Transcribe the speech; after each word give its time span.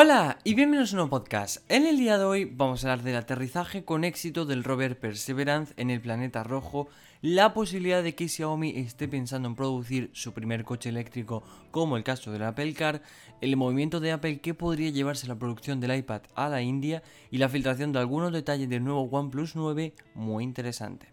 Hola 0.00 0.38
y 0.44 0.54
bienvenidos 0.54 0.92
a 0.92 0.94
un 0.94 0.96
nuevo 0.98 1.10
podcast. 1.10 1.68
En 1.68 1.84
el 1.84 1.96
día 1.96 2.18
de 2.18 2.24
hoy 2.24 2.44
vamos 2.44 2.84
a 2.84 2.92
hablar 2.92 3.04
del 3.04 3.16
aterrizaje 3.16 3.84
con 3.84 4.04
éxito 4.04 4.44
del 4.44 4.62
rover 4.62 4.96
Perseverance 4.96 5.74
en 5.76 5.90
el 5.90 6.00
planeta 6.00 6.44
rojo, 6.44 6.86
la 7.20 7.52
posibilidad 7.52 8.00
de 8.00 8.14
que 8.14 8.28
Xiaomi 8.28 8.78
esté 8.78 9.08
pensando 9.08 9.48
en 9.48 9.56
producir 9.56 10.10
su 10.12 10.32
primer 10.32 10.62
coche 10.62 10.90
eléctrico 10.90 11.42
como 11.72 11.96
el 11.96 12.04
caso 12.04 12.30
del 12.30 12.44
Apple 12.44 12.74
Car, 12.74 13.02
el 13.40 13.56
movimiento 13.56 13.98
de 13.98 14.12
Apple 14.12 14.38
que 14.38 14.54
podría 14.54 14.90
llevarse 14.90 15.26
la 15.26 15.34
producción 15.34 15.80
del 15.80 15.96
iPad 15.96 16.22
a 16.36 16.48
la 16.48 16.62
India 16.62 17.02
y 17.32 17.38
la 17.38 17.48
filtración 17.48 17.90
de 17.90 17.98
algunos 17.98 18.32
detalles 18.32 18.68
del 18.68 18.84
nuevo 18.84 19.02
OnePlus 19.02 19.56
9 19.56 19.94
muy 20.14 20.44
interesante. 20.44 21.08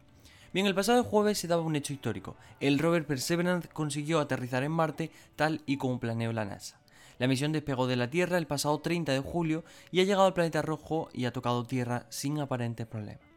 Bien, 0.54 0.68
el 0.68 0.76
pasado 0.76 1.04
jueves 1.04 1.40
se 1.40 1.48
daba 1.48 1.64
un 1.64 1.76
hecho 1.76 1.92
histórico. 1.92 2.38
El 2.60 2.78
rover 2.78 3.08
Perseverance 3.08 3.68
consiguió 3.68 4.20
aterrizar 4.20 4.62
en 4.62 4.74
Marte 4.74 5.10
tal 5.36 5.62
y 5.66 5.78
como 5.78 6.00
planeó 6.00 6.32
la 6.34 6.46
NASA. 6.46 6.85
La 7.18 7.28
misión 7.28 7.52
despegó 7.52 7.88
de 7.88 7.96
la 7.96 8.10
Tierra 8.10 8.38
el 8.38 8.48
pasado 8.48 8.80
30 8.80 9.12
de 9.12 9.20
julio 9.20 9.64
y 9.92 10.02
ha 10.02 10.04
llegado 10.04 10.26
al 10.26 10.34
planeta 10.34 10.62
rojo 10.62 11.10
y 11.14 11.26
ha 11.26 11.34
tocado 11.34 11.64
Tierra 11.64 12.06
sin 12.10 12.40
aparentes 12.40 12.86
problemas. 12.86 13.36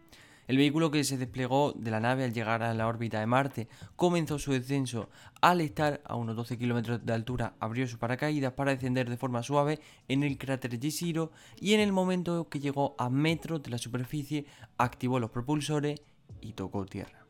El 0.48 0.56
vehículo 0.56 0.90
que 0.90 1.04
se 1.04 1.18
desplegó 1.18 1.74
de 1.76 1.90
la 1.90 2.00
nave 2.00 2.24
al 2.24 2.32
llegar 2.32 2.62
a 2.62 2.72
la 2.72 2.88
órbita 2.88 3.20
de 3.20 3.26
Marte 3.26 3.68
comenzó 3.96 4.38
su 4.38 4.52
descenso. 4.52 5.10
Al 5.42 5.60
estar 5.60 6.00
a 6.06 6.16
unos 6.16 6.36
12 6.36 6.56
kilómetros 6.56 7.04
de 7.04 7.12
altura, 7.12 7.52
abrió 7.60 7.86
su 7.86 7.98
paracaídas 7.98 8.54
para 8.54 8.70
descender 8.70 9.10
de 9.10 9.18
forma 9.18 9.42
suave 9.42 9.78
en 10.08 10.22
el 10.22 10.38
cráter 10.38 10.80
Jezero 10.80 11.32
y 11.60 11.74
en 11.74 11.80
el 11.80 11.92
momento 11.92 12.48
que 12.48 12.60
llegó 12.60 12.96
a 12.98 13.10
metros 13.10 13.62
de 13.62 13.70
la 13.70 13.76
superficie, 13.76 14.46
activó 14.78 15.20
los 15.20 15.30
propulsores 15.30 16.00
y 16.40 16.54
tocó 16.54 16.86
tierra. 16.86 17.27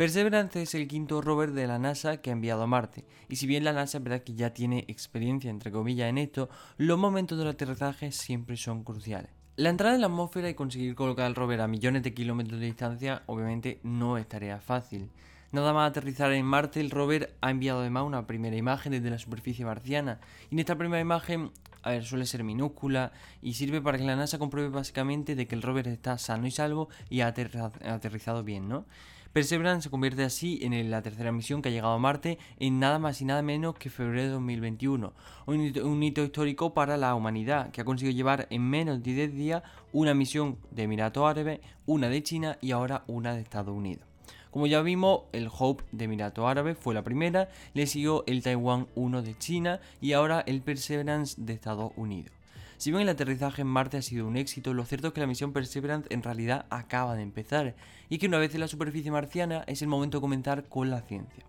Perseverance 0.00 0.62
es 0.62 0.74
el 0.74 0.88
quinto 0.88 1.20
rover 1.20 1.52
de 1.52 1.66
la 1.66 1.78
NASA 1.78 2.22
que 2.22 2.30
ha 2.30 2.32
enviado 2.32 2.62
a 2.62 2.66
Marte, 2.66 3.04
y 3.28 3.36
si 3.36 3.46
bien 3.46 3.64
la 3.64 3.74
NASA 3.74 3.98
es 3.98 4.04
verdad 4.04 4.22
que 4.22 4.32
ya 4.32 4.54
tiene 4.54 4.86
experiencia 4.88 5.50
entre 5.50 5.70
comillas 5.70 6.08
en 6.08 6.16
esto, 6.16 6.48
los 6.78 6.98
momentos 6.98 7.36
del 7.36 7.48
aterrizaje 7.48 8.10
siempre 8.10 8.56
son 8.56 8.82
cruciales. 8.82 9.30
La 9.56 9.68
entrada 9.68 9.94
en 9.94 10.00
la 10.00 10.06
atmósfera 10.06 10.48
y 10.48 10.54
conseguir 10.54 10.94
colocar 10.94 11.26
el 11.26 11.34
rover 11.34 11.60
a 11.60 11.68
millones 11.68 12.02
de 12.02 12.14
kilómetros 12.14 12.60
de 12.60 12.64
distancia 12.64 13.24
obviamente 13.26 13.78
no 13.82 14.16
es 14.16 14.26
tarea 14.26 14.58
fácil. 14.58 15.10
Nada 15.52 15.74
más 15.74 15.90
aterrizar 15.90 16.32
en 16.32 16.46
Marte, 16.46 16.80
el 16.80 16.90
rover 16.90 17.36
ha 17.42 17.50
enviado 17.50 17.80
además 17.80 18.04
una 18.04 18.26
primera 18.26 18.56
imagen 18.56 18.92
desde 18.92 19.10
la 19.10 19.18
superficie 19.18 19.66
marciana. 19.66 20.18
Y 20.48 20.54
en 20.54 20.60
esta 20.60 20.78
primera 20.78 21.02
imagen, 21.02 21.50
a 21.82 21.90
ver, 21.90 22.06
suele 22.06 22.24
ser 22.24 22.42
minúscula 22.42 23.12
y 23.42 23.52
sirve 23.52 23.82
para 23.82 23.98
que 23.98 24.04
la 24.04 24.16
NASA 24.16 24.38
compruebe 24.38 24.70
básicamente 24.70 25.34
de 25.34 25.46
que 25.46 25.56
el 25.56 25.60
rover 25.60 25.88
está 25.88 26.16
sano 26.16 26.46
y 26.46 26.50
salvo 26.52 26.88
y 27.10 27.20
ha 27.20 27.26
aterrizado 27.26 28.42
bien, 28.44 28.66
¿no? 28.66 28.86
Perseverance 29.32 29.84
se 29.84 29.90
convierte 29.90 30.24
así 30.24 30.58
en 30.62 30.90
la 30.90 31.02
tercera 31.02 31.30
misión 31.30 31.62
que 31.62 31.68
ha 31.68 31.72
llegado 31.72 31.94
a 31.94 31.98
Marte 32.00 32.36
en 32.58 32.80
nada 32.80 32.98
más 32.98 33.20
y 33.20 33.24
nada 33.24 33.42
menos 33.42 33.76
que 33.76 33.88
febrero 33.88 34.22
de 34.22 34.28
2021. 34.30 35.12
Un 35.46 36.02
hito, 36.02 36.24
histórico 36.24 36.74
para 36.74 36.96
la 36.96 37.14
humanidad 37.14 37.70
que 37.70 37.80
ha 37.80 37.84
conseguido 37.84 38.16
llevar 38.16 38.48
en 38.50 38.68
menos 38.68 39.00
de 39.04 39.14
10 39.14 39.34
días 39.34 39.62
una 39.92 40.14
misión 40.14 40.58
de 40.72 40.82
Emiratos 40.82 41.30
Árabes, 41.30 41.60
una 41.86 42.08
de 42.08 42.24
China 42.24 42.58
y 42.60 42.72
ahora 42.72 43.04
una 43.06 43.32
de 43.32 43.42
Estados 43.42 43.72
Unidos. 43.72 44.04
Como 44.50 44.66
ya 44.66 44.82
vimos, 44.82 45.20
el 45.30 45.48
Hope 45.56 45.84
de 45.92 46.06
Emiratos 46.06 46.44
Árabes 46.44 46.76
fue 46.76 46.92
la 46.92 47.04
primera, 47.04 47.50
le 47.72 47.86
siguió 47.86 48.24
el 48.26 48.42
Taiwan 48.42 48.88
1 48.96 49.22
de 49.22 49.38
China 49.38 49.80
y 50.00 50.12
ahora 50.12 50.42
el 50.44 50.60
Perseverance 50.60 51.40
de 51.40 51.52
Estados 51.52 51.92
Unidos. 51.94 52.39
Si 52.80 52.90
bien 52.90 53.02
el 53.02 53.10
aterrizaje 53.10 53.60
en 53.60 53.68
Marte 53.68 53.98
ha 53.98 54.02
sido 54.02 54.26
un 54.26 54.38
éxito, 54.38 54.72
lo 54.72 54.86
cierto 54.86 55.08
es 55.08 55.12
que 55.12 55.20
la 55.20 55.26
misión 55.26 55.52
Perseverance 55.52 56.08
en 56.10 56.22
realidad 56.22 56.64
acaba 56.70 57.14
de 57.14 57.20
empezar, 57.20 57.76
y 58.08 58.16
que 58.16 58.26
una 58.26 58.38
vez 58.38 58.54
en 58.54 58.60
la 58.60 58.68
superficie 58.68 59.10
marciana 59.10 59.64
es 59.66 59.82
el 59.82 59.88
momento 59.88 60.16
de 60.16 60.22
comenzar 60.22 60.64
con 60.66 60.88
la 60.88 61.02
ciencia. 61.02 61.44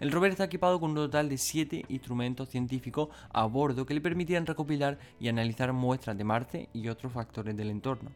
El 0.00 0.10
rover 0.10 0.30
está 0.30 0.44
equipado 0.44 0.80
con 0.80 0.92
un 0.92 0.96
total 0.96 1.28
de 1.28 1.36
7 1.36 1.84
instrumentos 1.90 2.48
científicos 2.48 3.10
a 3.30 3.44
bordo 3.44 3.84
que 3.84 3.92
le 3.92 4.00
permitirán 4.00 4.46
recopilar 4.46 4.98
y 5.20 5.28
analizar 5.28 5.74
muestras 5.74 6.16
de 6.16 6.24
Marte 6.24 6.70
y 6.72 6.88
otros 6.88 7.12
factores 7.12 7.54
del 7.54 7.68
entorno. 7.68 8.10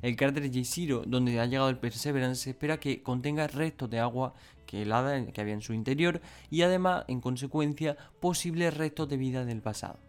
El 0.00 0.16
cráter 0.16 0.50
Jezero, 0.50 1.02
donde 1.06 1.38
ha 1.38 1.44
llegado 1.44 1.68
el 1.68 1.76
Perseverance, 1.76 2.44
se 2.44 2.50
espera 2.50 2.80
que 2.80 3.02
contenga 3.02 3.46
restos 3.46 3.90
de 3.90 4.00
agua 4.00 4.32
que 4.64 4.80
helada 4.80 5.22
que 5.26 5.40
había 5.42 5.52
en 5.52 5.60
su 5.60 5.74
interior 5.74 6.22
y 6.48 6.62
además, 6.62 7.04
en 7.08 7.20
consecuencia, 7.20 7.98
posibles 8.20 8.74
restos 8.74 9.06
de 9.06 9.18
vida 9.18 9.44
del 9.44 9.60
pasado. 9.60 10.05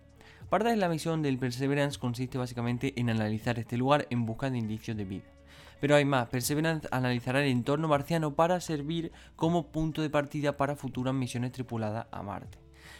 Parte 0.50 0.69
de 0.69 0.78
la 0.78 0.88
misión 0.88 1.22
del 1.22 1.38
Perseverance 1.38 2.00
consiste 2.00 2.38
básicamente 2.38 2.94
en 2.96 3.09
analizar 3.09 3.59
este 3.59 3.75
lugar 3.75 4.08
en 4.09 4.25
busca 4.25 4.50
de 4.50 4.58
indicios 4.58 4.96
de 4.96 5.03
vida. 5.03 5.25
Pero 5.81 5.96
hay 5.96 6.06
más, 6.06 6.30
Perseverance 6.30 6.88
analizará 6.90 7.44
el 7.44 7.52
entorno 7.52 7.90
marciano 7.90 8.34
para 8.34 8.62
servir 8.62 9.12
como 9.35 9.68
punto 9.68 10.02
de 10.02 10.09
partida 10.09 10.56
para 10.56 10.78
futuras 10.78 11.13
misiones 11.13 11.52
tripuladas 11.52 12.08
a 12.12 12.24
Marte. 12.24 12.59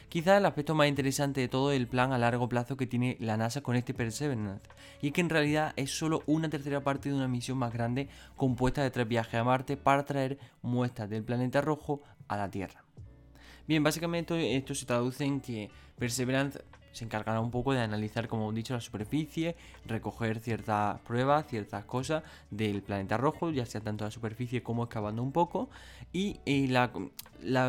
Quizás 0.10 0.40
el 0.40 0.46
aspecto 0.46 0.76
más 0.76 0.90
interesante 0.90 1.40
de 1.40 1.48
todo 1.48 1.72
el 1.72 1.88
plan 1.88 2.12
a 2.12 2.18
largo 2.18 2.50
plazo 2.50 2.76
que 2.76 2.86
tiene 2.86 3.16
la 3.22 3.38
NASA 3.38 3.62
con 3.62 3.78
este 3.78 3.94
Perseverance, 3.94 4.68
y 5.02 5.08
es 5.08 5.14
que 5.14 5.22
en 5.22 5.30
realidad 5.30 5.72
es 5.78 5.98
solo 5.98 6.24
una 6.26 6.50
tercera 6.50 6.82
parte 6.82 7.08
de 7.08 7.16
una 7.16 7.30
misión 7.30 7.58
más 7.58 7.72
grande 7.72 8.10
compuesta 8.36 8.84
de 8.84 8.92
tres 8.92 9.08
viajes 9.08 9.36
a 9.36 9.46
Marte 9.46 9.78
para 9.78 10.04
traer 10.04 10.38
muestras 10.62 11.10
del 11.10 11.24
planeta 11.24 11.62
rojo 11.62 12.02
a 12.28 12.36
la 12.36 12.52
Tierra. 12.52 12.84
Bien, 13.68 13.84
básicamente 13.84 14.58
esto 14.58 14.76
se 14.76 14.86
traduce 14.86 15.24
en 15.24 15.40
que 15.40 15.70
Perseverance 15.98 16.60
se 16.98 17.06
encargará 17.06 17.40
un 17.40 17.52
poco 17.52 17.74
de 17.74 17.80
analizar, 17.80 18.28
como 18.28 18.52
he 18.52 18.56
dicho, 18.56 18.74
la 18.74 18.82
superficie, 18.82 19.56
recoger 19.86 20.40
ciertas 20.40 21.00
pruebas, 21.02 21.46
ciertas 21.48 21.86
cosas 21.86 22.24
del 22.50 22.82
planeta 22.82 23.18
rojo, 23.18 23.52
ya 23.52 23.66
sea 23.66 23.82
tanto 23.82 24.04
la 24.04 24.12
superficie 24.12 24.64
como 24.64 24.84
excavando 24.84 25.22
un 25.22 25.32
poco. 25.32 25.70
Y 26.12 26.40
eh, 26.46 26.68
la, 26.68 26.92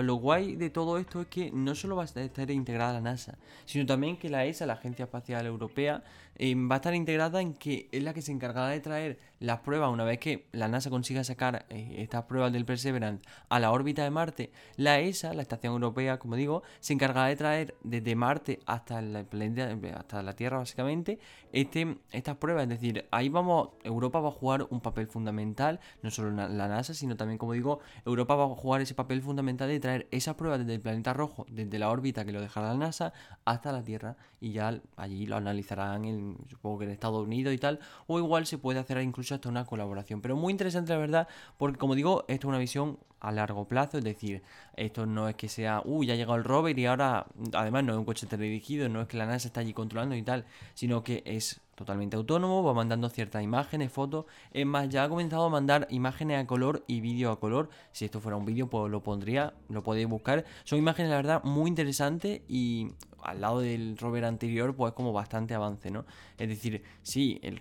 lo 0.03 0.15
guay 0.15 0.57
de 0.57 0.71
todo 0.71 0.99
esto 0.99 1.21
es 1.21 1.27
que 1.27 1.51
no 1.51 1.75
solo 1.75 1.97
va 1.97 2.05
a 2.05 2.07
estar 2.07 2.51
integrada 2.51 2.95
la 2.95 3.01
NASA, 3.01 3.37
sino 3.67 3.85
también 3.85 4.17
que 4.17 4.31
la 4.31 4.47
ESA, 4.47 4.65
la 4.67 4.75
Agencia 4.75 5.05
Espacial 5.05 5.45
Europea, 5.45 6.03
eh, 6.39 6.55
va 6.55 6.77
a 6.77 6.79
estar 6.79 6.95
integrada 6.95 7.41
en 7.41 7.55
que 7.55 7.89
es 7.93 8.03
la 8.03 8.15
que 8.15 8.23
se 8.23 8.33
encargará 8.33 8.69
de 8.69 8.81
traer 8.81 9.19
las 9.41 9.61
pruebas 9.61 9.91
una 9.91 10.05
vez 10.05 10.19
que 10.19 10.47
la 10.53 10.69
NASA 10.69 10.91
consiga 10.91 11.25
sacar 11.25 11.67
eh, 11.69 11.97
estas 11.99 12.25
pruebas 12.25 12.53
del 12.53 12.65
Perseverance 12.65 13.23
a 13.49 13.61
la 13.61 13.71
órbita 13.71 14.05
de 14.05 14.11
Marte. 14.11 14.51
La 14.77 15.01
ESA, 15.01 15.35
la 15.35 15.43
Estación 15.43 15.73
Europea, 15.73 16.19
como 16.19 16.37
digo, 16.37 16.63
se 16.81 16.93
encargará 16.93 17.29
de 17.29 17.37
traer 17.37 17.75
desde 17.83 18.15
Marte 18.17 18.61
hasta 18.67 18.99
el 18.99 19.25
planeta, 19.27 19.77
hasta 19.97 20.23
la 20.23 20.33
Tierra 20.35 20.59
básicamente, 20.59 21.19
este, 21.53 21.99
estas 22.13 22.37
pruebas. 22.37 22.65
Es 22.65 22.69
decir, 22.71 23.07
ahí 23.11 23.29
vamos, 23.29 23.71
Europa 23.85 24.21
va 24.21 24.29
a 24.29 24.33
jugar 24.33 24.67
un 24.71 24.81
papel 24.81 25.07
fundamental, 25.07 25.81
no 26.03 26.11
solo 26.11 26.31
la, 26.31 26.69
NASA, 26.69 26.95
sino 26.95 27.17
también, 27.17 27.39
como 27.39 27.53
digo, 27.53 27.81
Europa 28.05 28.35
va 28.35 28.45
a 28.45 28.49
jugar 28.49 28.81
ese 28.81 28.95
papel 28.95 29.23
fundamental 29.23 29.69
de 29.69 29.81
traer 29.81 30.09
esas 30.11 30.35
pruebas 30.35 30.61
desde 30.61 30.75
el 30.75 30.81
planeta 30.81 31.13
rojo, 31.13 31.47
desde 31.51 31.79
la 31.79 31.91
órbita 31.91 32.25
que 32.25 32.33
lo 32.33 32.41
dejará 32.41 32.69
la 32.69 32.79
NASA, 32.79 33.13
hasta 33.45 33.73
la 33.73 33.83
Tierra 33.83 34.17
y 34.41 34.53
ya 34.53 34.81
allí 34.97 35.27
lo 35.27 35.37
analizarán, 35.37 36.05
en, 36.05 36.28
supongo 36.49 36.79
que 36.79 36.85
en 36.85 36.91
Estados 36.91 37.25
Unidos 37.25 37.55
y 37.55 37.59
tal, 37.59 37.81
o 38.07 38.19
igual 38.19 38.47
se 38.47 38.59
puede 38.59 38.79
hacer 38.79 39.01
incluso 39.03 39.35
hasta 39.35 39.49
una 39.49 39.65
colaboración. 39.65 40.21
Pero 40.21 40.37
muy 40.37 40.51
interesante 40.51 40.93
la 40.93 40.99
verdad, 40.99 41.29
porque 41.57 41.79
como 41.79 41.95
digo, 41.95 42.25
esto 42.29 42.47
es 42.47 42.49
una 42.49 42.59
visión 42.59 42.99
a 43.21 43.33
largo 43.33 43.67
plazo, 43.67 43.99
es 43.99 44.05
decir, 44.05 44.43
esto 44.77 45.07
no 45.07 45.29
es 45.29 45.35
que 45.35 45.49
sea, 45.49 45.83
uy, 45.85 46.07
ya 46.07 46.15
ha 46.15 46.17
llegado 46.17 46.37
el 46.37 46.45
rover 46.45 46.79
y 46.79 46.87
ahora, 46.87 47.27
además 47.53 47.85
no 47.85 47.93
es 47.93 47.99
un 47.99 48.05
coche 48.05 48.27
teledirigido, 48.27 48.89
no 48.89 49.03
es 49.03 49.09
que 49.09 49.17
la 49.17 49.27
NASA 49.27 49.49
está 49.49 49.61
allí 49.61 49.73
controlando 49.73 50.15
y 50.15 50.23
tal, 50.23 50.45
sino 50.75 51.03
que 51.03 51.23
es 51.27 51.61
totalmente 51.75 52.17
autónomo, 52.17 52.63
va 52.63 52.75
mandando 52.75 53.09
ciertas 53.09 53.43
imágenes, 53.43 53.93
fotos, 53.93 54.27
es 54.53 54.67
más, 54.67 54.89
ya 54.89 55.05
ha 55.05 55.09
comenzado 55.09 55.45
a 55.45 55.49
mandar 55.49 55.87
imágenes 55.91 56.43
a 56.43 56.47
color 56.47 56.85
y 56.87 57.01
vídeo 57.01 57.31
a 57.31 57.41
color, 57.41 57.71
si 57.93 58.05
esto 58.05 58.21
fuera 58.21 58.37
un 58.37 58.45
vídeo 58.45 58.69
pues 58.69 58.91
lo 58.91 59.03
pondría, 59.03 59.55
lo 59.69 59.83
podéis 59.83 60.09
buscar, 60.09 60.45
son 60.65 60.79
imágenes 60.79 61.11
la 61.11 61.17
verdad 61.17 61.43
muy 61.45 61.69
interesantes 61.69 62.43
y 62.49 62.89
al 63.23 63.41
lado 63.41 63.61
del 63.61 63.97
rover 63.97 64.25
anterior 64.25 64.75
pues 64.75 64.93
como 64.93 65.13
bastante 65.13 65.55
avance, 65.55 65.91
¿no? 65.91 66.05
Es 66.37 66.49
decir, 66.49 66.83
sí, 67.03 67.39
el, 67.43 67.61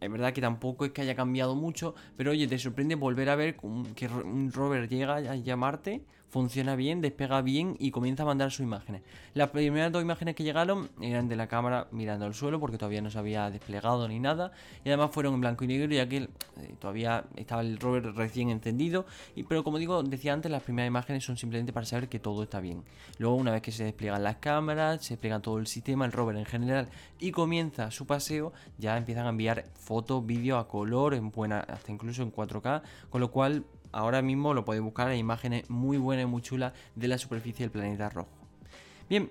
es 0.00 0.10
verdad 0.10 0.32
que 0.32 0.40
tampoco 0.40 0.84
es 0.84 0.92
que 0.92 1.02
haya 1.02 1.14
cambiado 1.14 1.54
mucho, 1.54 1.94
pero 2.16 2.32
oye, 2.32 2.46
te 2.46 2.58
sorprende 2.58 2.94
volver 2.94 3.28
a 3.30 3.36
ver 3.36 3.56
que 3.94 4.08
un 4.08 4.52
rover 4.52 4.88
llega 4.88 5.16
a 5.16 5.36
llamarte 5.36 6.04
funciona 6.28 6.76
bien, 6.76 7.00
despega 7.00 7.40
bien 7.42 7.76
y 7.78 7.90
comienza 7.90 8.22
a 8.22 8.26
mandar 8.26 8.50
sus 8.50 8.60
imágenes. 8.60 9.02
Las 9.34 9.50
primeras 9.50 9.92
dos 9.92 10.02
imágenes 10.02 10.34
que 10.34 10.44
llegaron 10.44 10.90
eran 11.00 11.28
de 11.28 11.36
la 11.36 11.46
cámara 11.46 11.88
mirando 11.92 12.26
al 12.26 12.34
suelo 12.34 12.60
porque 12.60 12.78
todavía 12.78 13.00
no 13.00 13.10
se 13.10 13.18
había 13.18 13.50
desplegado 13.50 14.06
ni 14.08 14.18
nada 14.18 14.52
y 14.84 14.88
además 14.88 15.10
fueron 15.12 15.34
en 15.34 15.40
blanco 15.40 15.64
y 15.64 15.68
negro 15.68 15.92
ya 15.94 16.08
que 16.08 16.16
eh, 16.16 16.28
todavía 16.78 17.24
estaba 17.36 17.62
el 17.62 17.78
rover 17.78 18.14
recién 18.14 18.50
encendido 18.50 19.06
y, 19.34 19.44
pero 19.44 19.64
como 19.64 19.78
digo, 19.78 20.02
decía 20.02 20.32
antes, 20.32 20.50
las 20.50 20.62
primeras 20.62 20.88
imágenes 20.88 21.24
son 21.24 21.36
simplemente 21.36 21.72
para 21.72 21.86
saber 21.86 22.08
que 22.08 22.18
todo 22.18 22.42
está 22.42 22.60
bien. 22.60 22.82
Luego 23.18 23.36
una 23.36 23.52
vez 23.52 23.62
que 23.62 23.72
se 23.72 23.84
despliegan 23.84 24.22
las 24.22 24.36
cámaras, 24.36 25.04
se 25.04 25.14
despliega 25.14 25.40
todo 25.40 25.58
el 25.58 25.66
sistema, 25.66 26.04
el 26.04 26.12
rover 26.12 26.36
en 26.36 26.44
general 26.44 26.88
y 27.18 27.30
comienza 27.30 27.90
su 27.90 28.06
paseo, 28.06 28.52
ya 28.78 28.96
empiezan 28.96 29.26
a 29.26 29.30
enviar 29.30 29.64
fotos, 29.74 30.24
vídeos 30.26 30.62
a 30.62 30.68
color, 30.68 31.14
en 31.14 31.30
buena, 31.30 31.60
hasta 31.60 31.92
incluso 31.92 32.22
en 32.22 32.32
4K, 32.32 32.82
con 33.10 33.20
lo 33.20 33.30
cual 33.30 33.64
ahora 33.96 34.22
mismo 34.22 34.54
lo 34.54 34.64
podéis 34.64 34.82
buscar, 34.82 35.08
hay 35.08 35.18
imágenes 35.18 35.68
muy 35.70 35.98
buenas 35.98 36.24
y 36.24 36.26
muy 36.26 36.42
chulas 36.42 36.72
de 36.94 37.08
la 37.08 37.18
superficie 37.18 37.64
del 37.64 37.70
planeta 37.70 38.08
rojo. 38.08 38.28
Bien, 39.08 39.30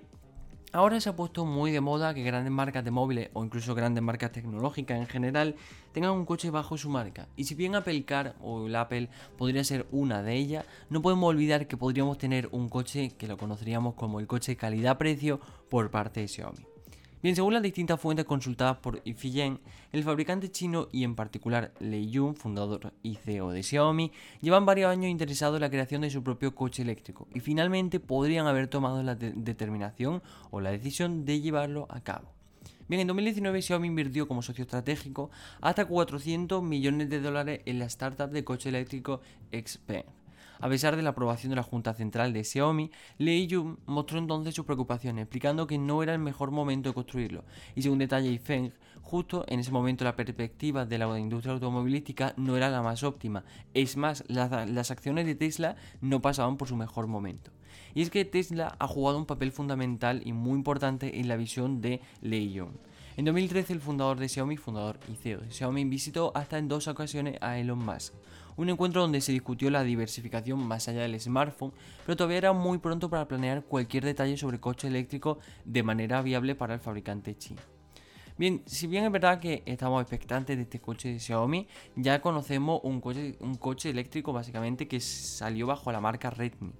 Ahora 0.72 1.00
se 1.00 1.08
ha 1.08 1.16
puesto 1.16 1.46
muy 1.46 1.70
de 1.70 1.80
moda 1.80 2.12
que 2.12 2.22
grandes 2.22 2.52
marcas 2.52 2.84
de 2.84 2.90
móviles 2.90 3.30
o 3.32 3.42
incluso 3.42 3.74
grandes 3.74 4.02
marcas 4.02 4.32
tecnológicas 4.32 4.98
en 4.98 5.06
general 5.06 5.54
tengan 5.92 6.10
un 6.10 6.26
coche 6.26 6.50
bajo 6.50 6.76
su 6.76 6.90
marca. 6.90 7.28
Y 7.34 7.44
si 7.44 7.54
bien 7.54 7.74
Apple 7.76 8.04
Car 8.04 8.34
o 8.42 8.66
el 8.66 8.76
Apple 8.76 9.08
podría 9.38 9.64
ser 9.64 9.86
una 9.90 10.22
de 10.22 10.34
ellas, 10.34 10.66
no 10.90 11.00
podemos 11.00 11.30
olvidar 11.30 11.66
que 11.66 11.78
podríamos 11.78 12.18
tener 12.18 12.50
un 12.52 12.68
coche 12.68 13.12
que 13.16 13.26
lo 13.26 13.38
conoceríamos 13.38 13.94
como 13.94 14.20
el 14.20 14.26
coche 14.26 14.56
calidad-precio 14.56 15.40
por 15.70 15.90
parte 15.90 16.20
de 16.20 16.28
Xiaomi. 16.28 16.75
Bien, 17.26 17.34
según 17.34 17.54
las 17.54 17.62
distintas 17.64 18.00
fuentes 18.00 18.24
consultadas 18.24 18.76
por 18.76 19.02
Ifigen, 19.02 19.58
el 19.90 20.04
fabricante 20.04 20.48
chino 20.48 20.86
y 20.92 21.02
en 21.02 21.16
particular 21.16 21.72
Lei 21.80 22.08
Yun, 22.08 22.36
fundador 22.36 22.92
y 23.02 23.16
CEO 23.16 23.50
de 23.50 23.64
Xiaomi, 23.64 24.12
llevan 24.40 24.64
varios 24.64 24.92
años 24.92 25.10
interesados 25.10 25.56
en 25.56 25.62
la 25.62 25.70
creación 25.70 26.02
de 26.02 26.10
su 26.10 26.22
propio 26.22 26.54
coche 26.54 26.82
eléctrico 26.82 27.26
y 27.34 27.40
finalmente 27.40 27.98
podrían 27.98 28.46
haber 28.46 28.68
tomado 28.68 29.02
la 29.02 29.16
determinación 29.16 30.22
o 30.52 30.60
la 30.60 30.70
decisión 30.70 31.24
de 31.24 31.40
llevarlo 31.40 31.88
a 31.90 31.98
cabo. 32.00 32.28
Bien, 32.86 33.00
en 33.00 33.08
2019 33.08 33.60
Xiaomi 33.60 33.88
invirtió 33.88 34.28
como 34.28 34.40
socio 34.40 34.62
estratégico 34.62 35.28
hasta 35.60 35.84
400 35.84 36.62
millones 36.62 37.10
de 37.10 37.20
dólares 37.20 37.60
en 37.66 37.80
la 37.80 37.86
startup 37.86 38.30
de 38.30 38.44
coche 38.44 38.68
eléctrico 38.68 39.20
XPeng 39.50 40.25
a 40.60 40.68
pesar 40.68 40.96
de 40.96 41.02
la 41.02 41.10
aprobación 41.10 41.50
de 41.50 41.56
la 41.56 41.62
Junta 41.62 41.94
Central 41.94 42.32
de 42.32 42.44
Xiaomi, 42.44 42.90
Lei 43.18 43.46
Yun 43.46 43.78
mostró 43.86 44.18
entonces 44.18 44.54
sus 44.54 44.64
preocupaciones, 44.64 45.22
explicando 45.22 45.66
que 45.66 45.78
no 45.78 46.02
era 46.02 46.12
el 46.12 46.18
mejor 46.18 46.50
momento 46.50 46.90
de 46.90 46.94
construirlo. 46.94 47.44
Y 47.74 47.82
según 47.82 47.98
detalla 47.98 48.28
Yifeng, 48.28 48.72
justo 49.02 49.44
en 49.48 49.60
ese 49.60 49.70
momento 49.70 50.04
la 50.04 50.16
perspectiva 50.16 50.84
de 50.84 50.98
la 50.98 51.18
industria 51.18 51.52
automovilística 51.54 52.34
no 52.36 52.56
era 52.56 52.70
la 52.70 52.82
más 52.82 53.02
óptima. 53.02 53.44
Es 53.74 53.96
más, 53.96 54.24
las 54.28 54.90
acciones 54.90 55.26
de 55.26 55.34
Tesla 55.34 55.76
no 56.00 56.20
pasaban 56.20 56.56
por 56.56 56.68
su 56.68 56.76
mejor 56.76 57.06
momento. 57.06 57.50
Y 57.94 58.02
es 58.02 58.10
que 58.10 58.24
Tesla 58.24 58.76
ha 58.78 58.86
jugado 58.86 59.18
un 59.18 59.26
papel 59.26 59.52
fundamental 59.52 60.22
y 60.24 60.32
muy 60.32 60.54
importante 60.54 61.20
en 61.20 61.28
la 61.28 61.36
visión 61.36 61.80
de 61.80 62.00
Lei 62.20 62.52
Yun. 62.52 62.78
En 63.16 63.24
2013 63.24 63.72
el 63.72 63.80
fundador 63.80 64.18
de 64.18 64.28
Xiaomi, 64.28 64.58
fundador 64.58 64.98
y 65.10 65.14
CEO 65.14 65.40
de 65.40 65.50
Xiaomi, 65.50 65.86
visitó 65.86 66.32
hasta 66.34 66.58
en 66.58 66.68
dos 66.68 66.86
ocasiones 66.86 67.38
a 67.40 67.58
Elon 67.58 67.78
Musk. 67.78 68.12
Un 68.56 68.70
encuentro 68.70 69.02
donde 69.02 69.20
se 69.20 69.32
discutió 69.32 69.70
la 69.70 69.84
diversificación 69.84 70.66
más 70.66 70.88
allá 70.88 71.02
del 71.02 71.20
smartphone, 71.20 71.72
pero 72.04 72.16
todavía 72.16 72.38
era 72.38 72.52
muy 72.52 72.78
pronto 72.78 73.10
para 73.10 73.28
planear 73.28 73.64
cualquier 73.64 74.04
detalle 74.04 74.36
sobre 74.36 74.60
coche 74.60 74.88
eléctrico 74.88 75.38
de 75.64 75.82
manera 75.82 76.22
viable 76.22 76.54
para 76.54 76.74
el 76.74 76.80
fabricante 76.80 77.36
chino. 77.36 77.60
Bien, 78.38 78.62
si 78.66 78.86
bien 78.86 79.04
es 79.04 79.12
verdad 79.12 79.40
que 79.40 79.62
estamos 79.64 80.00
expectantes 80.02 80.56
de 80.56 80.62
este 80.62 80.78
coche 80.78 81.10
de 81.10 81.18
Xiaomi, 81.18 81.66
ya 81.96 82.20
conocemos 82.20 82.80
un 82.82 83.00
coche, 83.00 83.36
un 83.40 83.54
coche 83.56 83.88
eléctrico 83.88 84.32
básicamente 84.32 84.88
que 84.88 85.00
salió 85.00 85.66
bajo 85.66 85.90
la 85.90 86.00
marca 86.00 86.28
Redmi. 86.28 86.72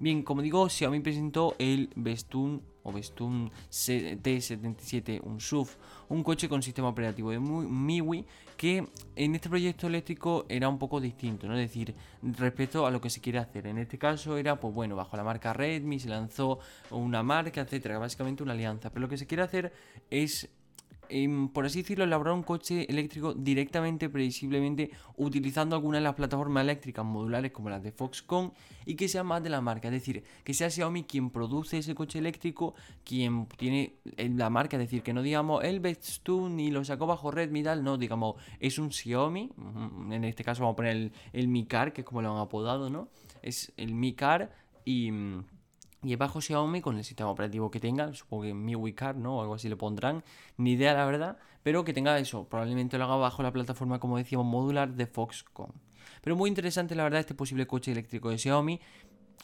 Bien, 0.00 0.22
como 0.22 0.42
digo, 0.42 0.68
Xiaomi 0.68 1.00
presentó 1.00 1.54
el 1.58 1.90
Bestun 1.96 2.62
o 2.82 2.92
Bestun 2.92 3.50
T77, 3.70 5.20
un 5.22 5.40
SUV, 5.40 5.68
un 6.08 6.22
coche 6.22 6.48
con 6.48 6.62
sistema 6.62 6.88
operativo 6.88 7.30
de 7.30 7.38
MIUI 7.38 8.24
que 8.56 8.86
en 9.16 9.34
este 9.34 9.48
proyecto 9.48 9.86
eléctrico 9.86 10.46
era 10.48 10.68
un 10.68 10.78
poco 10.78 11.00
distinto, 11.00 11.46
¿no? 11.46 11.54
Es 11.54 11.68
decir, 11.68 11.94
respecto 12.22 12.86
a 12.86 12.90
lo 12.90 13.00
que 13.00 13.10
se 13.10 13.20
quiere 13.20 13.38
hacer. 13.38 13.66
En 13.66 13.78
este 13.78 13.98
caso 13.98 14.36
era, 14.36 14.60
pues 14.60 14.72
bueno, 14.74 14.94
bajo 14.94 15.16
la 15.16 15.24
marca 15.24 15.52
Redmi 15.52 15.98
se 15.98 16.08
lanzó 16.08 16.60
una 16.90 17.22
marca, 17.22 17.62
etcétera, 17.62 17.98
básicamente 17.98 18.42
una 18.42 18.52
alianza. 18.52 18.90
Pero 18.90 19.00
lo 19.02 19.08
que 19.08 19.18
se 19.18 19.26
quiere 19.26 19.42
hacer 19.42 19.72
es 20.10 20.48
por 21.52 21.66
así 21.66 21.82
decirlo, 21.82 22.04
elaborar 22.04 22.34
un 22.34 22.42
coche 22.42 22.86
eléctrico 22.88 23.34
directamente, 23.34 24.08
previsiblemente, 24.08 24.90
utilizando 25.16 25.76
algunas 25.76 26.00
de 26.00 26.04
las 26.04 26.14
plataformas 26.14 26.62
eléctricas 26.62 27.04
modulares 27.04 27.52
como 27.52 27.70
las 27.70 27.82
de 27.82 27.92
Foxconn 27.92 28.52
y 28.86 28.94
que 28.94 29.08
sea 29.08 29.22
más 29.22 29.42
de 29.42 29.50
la 29.50 29.60
marca. 29.60 29.88
Es 29.88 29.94
decir, 29.94 30.24
que 30.44 30.54
sea 30.54 30.70
Xiaomi 30.70 31.04
quien 31.04 31.30
produce 31.30 31.78
ese 31.78 31.94
coche 31.94 32.18
eléctrico, 32.18 32.74
quien 33.04 33.46
tiene 33.56 33.96
la 34.16 34.50
marca. 34.50 34.76
Es 34.76 34.82
decir, 34.82 35.02
que 35.02 35.12
no 35.12 35.22
digamos 35.22 35.64
el 35.64 35.80
Bestune 35.80 36.54
ni 36.54 36.70
lo 36.70 36.84
sacó 36.84 37.06
bajo 37.06 37.30
Redmi 37.30 37.62
tal, 37.62 37.84
no, 37.84 37.98
digamos, 37.98 38.36
es 38.58 38.78
un 38.78 38.90
Xiaomi. 38.90 39.50
En 40.10 40.24
este 40.24 40.44
caso 40.44 40.62
vamos 40.62 40.74
a 40.74 40.76
poner 40.76 40.96
el, 40.96 41.12
el 41.32 41.48
Mi 41.48 41.66
Car, 41.66 41.92
que 41.92 42.00
es 42.02 42.06
como 42.06 42.22
lo 42.22 42.32
han 42.32 42.40
apodado, 42.40 42.88
¿no? 42.90 43.08
Es 43.42 43.72
el 43.76 43.94
Mi 43.94 44.14
Car 44.14 44.54
y 44.84 45.10
y 46.02 46.12
es 46.12 46.18
bajo 46.18 46.40
Xiaomi 46.40 46.80
con 46.80 46.96
el 46.96 47.04
sistema 47.04 47.30
operativo 47.30 47.70
que 47.70 47.80
tenga, 47.80 48.12
supongo 48.12 48.44
que 48.44 48.54
MIUI 48.54 48.92
Car, 48.92 49.16
¿no? 49.16 49.38
O 49.38 49.42
algo 49.42 49.54
así 49.54 49.68
le 49.68 49.76
pondrán, 49.76 50.24
ni 50.56 50.72
idea 50.72 50.94
la 50.94 51.04
verdad, 51.04 51.38
pero 51.62 51.84
que 51.84 51.92
tenga 51.92 52.18
eso, 52.18 52.48
probablemente 52.48 52.98
lo 52.98 53.04
haga 53.04 53.16
bajo 53.16 53.42
la 53.42 53.52
plataforma, 53.52 54.00
como 54.00 54.16
decíamos, 54.18 54.46
modular 54.46 54.94
de 54.94 55.06
Foxconn. 55.06 55.72
Pero 56.22 56.36
muy 56.36 56.48
interesante 56.48 56.94
la 56.94 57.04
verdad 57.04 57.20
este 57.20 57.34
posible 57.34 57.66
coche 57.66 57.92
eléctrico 57.92 58.30
de 58.30 58.38
Xiaomi. 58.38 58.80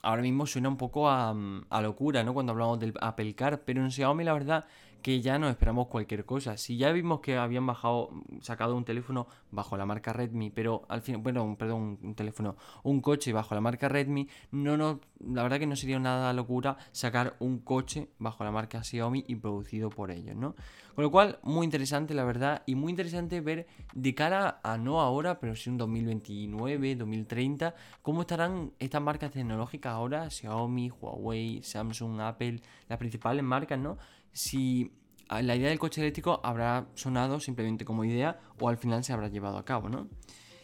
Ahora 0.03 0.23
mismo 0.23 0.47
suena 0.47 0.69
un 0.69 0.77
poco 0.77 1.09
a, 1.09 1.35
a 1.71 1.83
locura, 1.83 2.23
¿no? 2.23 2.35
Cuando 2.35 2.53
hablamos 2.53 2.79
del 2.79 2.95
Apple 3.01 3.35
Car, 3.35 3.63
pero 3.65 3.83
en 3.83 3.91
Xiaomi 3.91 4.25
la 4.25 4.33
verdad 4.33 4.67
que 5.03 5.21
ya 5.21 5.39
no 5.39 5.49
esperamos 5.49 5.89
cualquier 5.89 6.25
cosa. 6.25 6.57
Si 6.57 6.77
ya 6.77 6.93
vimos 6.93 7.21
que 7.21 7.37
habían 7.37 7.67
bajado, 7.67 8.11
sacado 8.41 8.77
un 8.77 8.85
teléfono 8.85 9.27
bajo 9.51 9.77
la 9.77 9.87
marca 9.87 10.13
Redmi, 10.13 10.51
pero 10.51 10.85
al 10.89 11.03
fin, 11.03 11.23
bueno, 11.23 11.57
perdón, 11.59 11.99
un 12.03 12.15
teléfono, 12.15 12.57
un 12.83 13.01
coche 13.01 13.33
bajo 13.33 13.55
la 13.55 13.61
marca 13.61 13.89
Redmi, 13.89 14.29
no 14.51 14.77
no, 14.77 15.01
la 15.21 15.43
verdad 15.43 15.59
que 15.59 15.67
no 15.67 15.77
sería 15.77 15.99
nada 15.99 16.33
locura 16.33 16.77
sacar 16.93 17.37
un 17.39 17.59
coche 17.59 18.09
bajo 18.19 18.45
la 18.45 18.51
marca 18.51 18.83
Xiaomi 18.83 19.25
y 19.27 19.37
producido 19.37 19.91
por 19.91 20.11
ellos, 20.11 20.37
¿no? 20.37 20.55
Con 20.95 21.05
lo 21.05 21.13
cual, 21.13 21.39
muy 21.45 21.65
interesante 21.65 22.13
la 22.13 22.25
verdad 22.25 22.65
y 22.67 22.75
muy 22.75 22.91
interesante 22.91 23.41
ver 23.41 23.69
de 23.95 24.15
cara 24.17 24.59
a 24.65 24.79
no 24.79 25.01
ahora, 25.01 25.39
pero 25.39 25.55
sí 25.55 25.71
un 25.71 25.79
2029, 25.79 26.97
2030, 26.97 27.73
cómo 28.03 28.23
estarán 28.23 28.73
estas 28.81 29.01
marcas 29.01 29.31
tecnológicas 29.31 29.93
ahora, 29.93 30.29
Xiaomi, 30.29 30.91
Huawei, 30.91 31.63
Samsung, 31.63 32.21
Apple, 32.21 32.61
las 32.89 32.99
principales 32.99 33.45
marcas, 33.45 33.79
¿no? 33.79 33.97
Si 34.39 34.93
la 35.29 35.57
idea 35.57 35.69
del 35.69 35.81
coche 35.81 36.01
eléctrico 36.01 36.41
habrá 36.45 36.87
sonado 36.95 37.41
simplemente 37.41 37.85
como 37.85 38.05
idea 38.05 38.39
o 38.61 38.69
al 38.69 38.79
final 38.79 39.03
se 39.03 39.13
habrá 39.13 39.29
llevado 39.29 39.59
a 39.59 39.65
cabo, 39.65 39.89
¿no? 39.89 40.09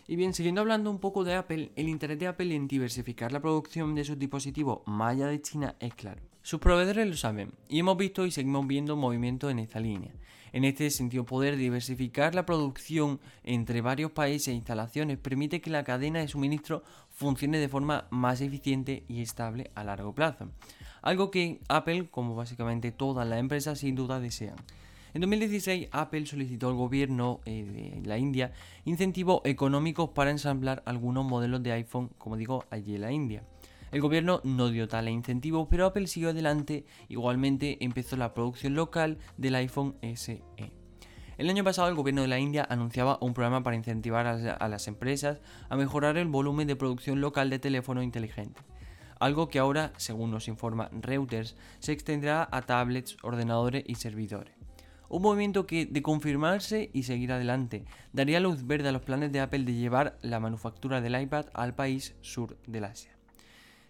Y 0.07 0.17
bien, 0.17 0.33
siguiendo 0.33 0.61
hablando 0.61 0.91
un 0.91 1.01
poco 1.01 1.25
de 1.25 1.35
Apple, 1.35 1.73
el 1.75 1.89
interés 1.89 2.19
de 2.21 2.29
Apple 2.29 2.55
en 2.55 2.69
diversificar 2.69 3.33
la 3.33 3.41
producción 3.41 3.95
de 3.95 4.05
sus 4.05 4.19
dispositivos 4.19 4.83
más 4.87 5.15
allá 5.15 5.27
de 5.27 5.43
China 5.43 5.75
es 5.81 5.95
claro. 5.95 6.23
Sus 6.43 6.61
proveedores 6.61 7.07
lo 7.09 7.17
saben 7.17 7.53
y 7.69 7.81
hemos 7.81 7.97
visto 7.97 8.25
y 8.27 8.31
seguimos 8.31 8.67
viendo 8.67 8.97
movimientos 8.97 9.51
en 9.51 9.59
esta 9.59 9.81
línea. 9.81 10.13
En 10.53 10.65
este 10.65 10.89
sentido, 10.91 11.25
poder 11.25 11.57
diversificar 11.57 12.35
la 12.35 12.47
producción 12.47 13.19
entre 13.43 13.81
varios 13.81 14.13
países 14.13 14.49
e 14.49 14.53
instalaciones 14.53 15.19
permite 15.19 15.61
que 15.61 15.71
la 15.71 15.83
cadena 15.83 16.21
de 16.21 16.29
suministro 16.29 16.85
funcione 17.11 17.59
de 17.59 17.69
forma 17.69 18.07
más 18.11 18.41
eficiente 18.41 19.05
y 19.09 19.21
estable 19.23 19.73
a 19.75 19.83
largo 19.83 20.15
plazo 20.15 20.51
algo 21.05 21.31
que 21.31 21.61
Apple, 21.69 22.09
como 22.11 22.35
básicamente 22.35 22.91
todas 22.91 23.29
las 23.29 23.39
empresas, 23.39 23.79
sin 23.79 23.95
duda 23.95 24.21
desean. 24.21 24.57
En 25.13 25.21
2016, 25.21 25.89
Apple 25.93 26.27
solicitó 26.27 26.69
al 26.69 26.75
gobierno 26.75 27.41
eh, 27.45 28.01
de 28.03 28.09
la 28.09 28.19
India 28.19 28.53
incentivos 28.87 29.43
económicos 29.45 30.11
para 30.11 30.31
ensamblar 30.31 30.83
algunos 30.87 31.25
modelos 31.25 31.63
de 31.63 31.73
iPhone, 31.73 32.11
como 32.17 32.37
digo, 32.37 32.65
allí 32.71 32.95
en 32.95 33.03
la 33.03 33.13
India. 33.13 33.45
El 33.93 34.01
gobierno 34.01 34.41
no 34.45 34.71
dio 34.71 34.89
tal 34.89 35.09
incentivo, 35.11 35.69
pero 35.69 35.87
Apple 35.87 36.07
siguió 36.09 36.31
adelante. 36.31 36.85
Igualmente 37.09 37.77
empezó 37.85 38.17
la 38.17 38.33
producción 38.33 38.75
local 38.75 39.19
del 39.37 39.55
iPhone 39.57 39.97
SE. 40.17 40.43
El 41.37 41.51
año 41.51 41.65
pasado 41.65 41.89
el 41.89 41.95
gobierno 41.95 42.23
de 42.23 42.29
la 42.29 42.39
India 42.39 42.67
anunciaba 42.69 43.19
un 43.21 43.35
programa 43.35 43.63
para 43.63 43.77
incentivar 43.77 44.27
a 44.27 44.69
las 44.69 44.89
empresas 44.89 45.41
a 45.69 45.77
mejorar 45.77 46.17
el 46.17 46.29
volumen 46.29 46.67
de 46.67 46.77
producción 46.77 47.21
local 47.21 47.51
de 47.51 47.59
teléfonos 47.59 48.05
inteligentes 48.05 48.65
algo 49.21 49.49
que 49.49 49.59
ahora, 49.59 49.93
según 49.97 50.31
nos 50.31 50.49
informa 50.49 50.91
Reuters, 50.93 51.57
se 51.79 51.93
extenderá 51.93 52.49
a 52.51 52.63
tablets, 52.63 53.17
ordenadores 53.23 53.85
y 53.87 53.95
servidores. 53.97 54.55
Un 55.09 55.23
movimiento 55.23 55.67
que, 55.67 55.87
de 55.87 56.03
confirmarse 56.03 56.91
y 56.93 57.05
seguir 57.05 57.33
adelante, 57.33 57.85
daría 58.13 58.41
luz 58.41 58.67
verde 58.67 58.89
a 58.89 58.93
los 58.93 59.03
planes 59.03 59.31
de 59.33 59.41
Apple 59.41 59.65
de 59.65 59.75
llevar 59.75 60.19
la 60.23 60.41
manufactura 60.41 61.01
del 61.01 61.21
iPad 61.21 61.47
al 61.55 61.75
país 61.75 62.15
sur 62.21 62.57
del 62.67 62.85
Asia. 62.85 63.13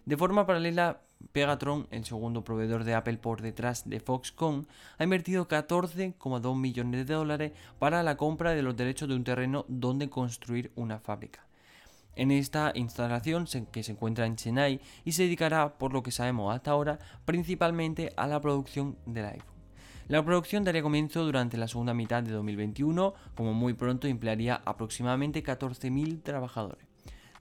De 0.05 0.17
forma 0.17 0.45
paralela, 0.45 1.01
Pegatron, 1.31 1.87
el 1.89 2.05
segundo 2.05 2.43
proveedor 2.43 2.83
de 2.83 2.93
Apple 2.93 3.17
por 3.17 3.41
detrás 3.41 3.89
de 3.89 3.99
Foxconn, 3.99 4.67
ha 4.97 5.03
invertido 5.03 5.47
14,2 5.47 6.55
millones 6.55 7.07
de 7.07 7.13
dólares 7.13 7.51
para 7.79 8.03
la 8.03 8.17
compra 8.17 8.51
de 8.51 8.61
los 8.61 8.75
derechos 8.75 9.09
de 9.09 9.15
un 9.15 9.23
terreno 9.23 9.65
donde 9.67 10.09
construir 10.09 10.71
una 10.75 10.99
fábrica 10.99 11.45
en 12.15 12.31
esta 12.31 12.71
instalación 12.75 13.45
que 13.71 13.83
se 13.83 13.91
encuentra 13.91 14.25
en 14.25 14.35
Chennai 14.35 14.79
y 15.03 15.11
se 15.11 15.23
dedicará, 15.23 15.77
por 15.77 15.93
lo 15.93 16.03
que 16.03 16.11
sabemos 16.11 16.55
hasta 16.55 16.71
ahora, 16.71 16.99
principalmente 17.25 18.11
a 18.15 18.27
la 18.27 18.41
producción 18.41 18.97
del 19.05 19.25
iPhone. 19.25 19.55
La 20.07 20.23
producción 20.23 20.63
daría 20.63 20.83
comienzo 20.83 21.23
durante 21.23 21.57
la 21.57 21.67
segunda 21.67 21.95
mitad 21.95 22.21
de 22.21 22.31
2021, 22.31 23.15
como 23.35 23.53
muy 23.53 23.73
pronto 23.73 24.07
emplearía 24.07 24.61
aproximadamente 24.63 25.43
14.000 25.43 26.21
trabajadores. 26.21 26.85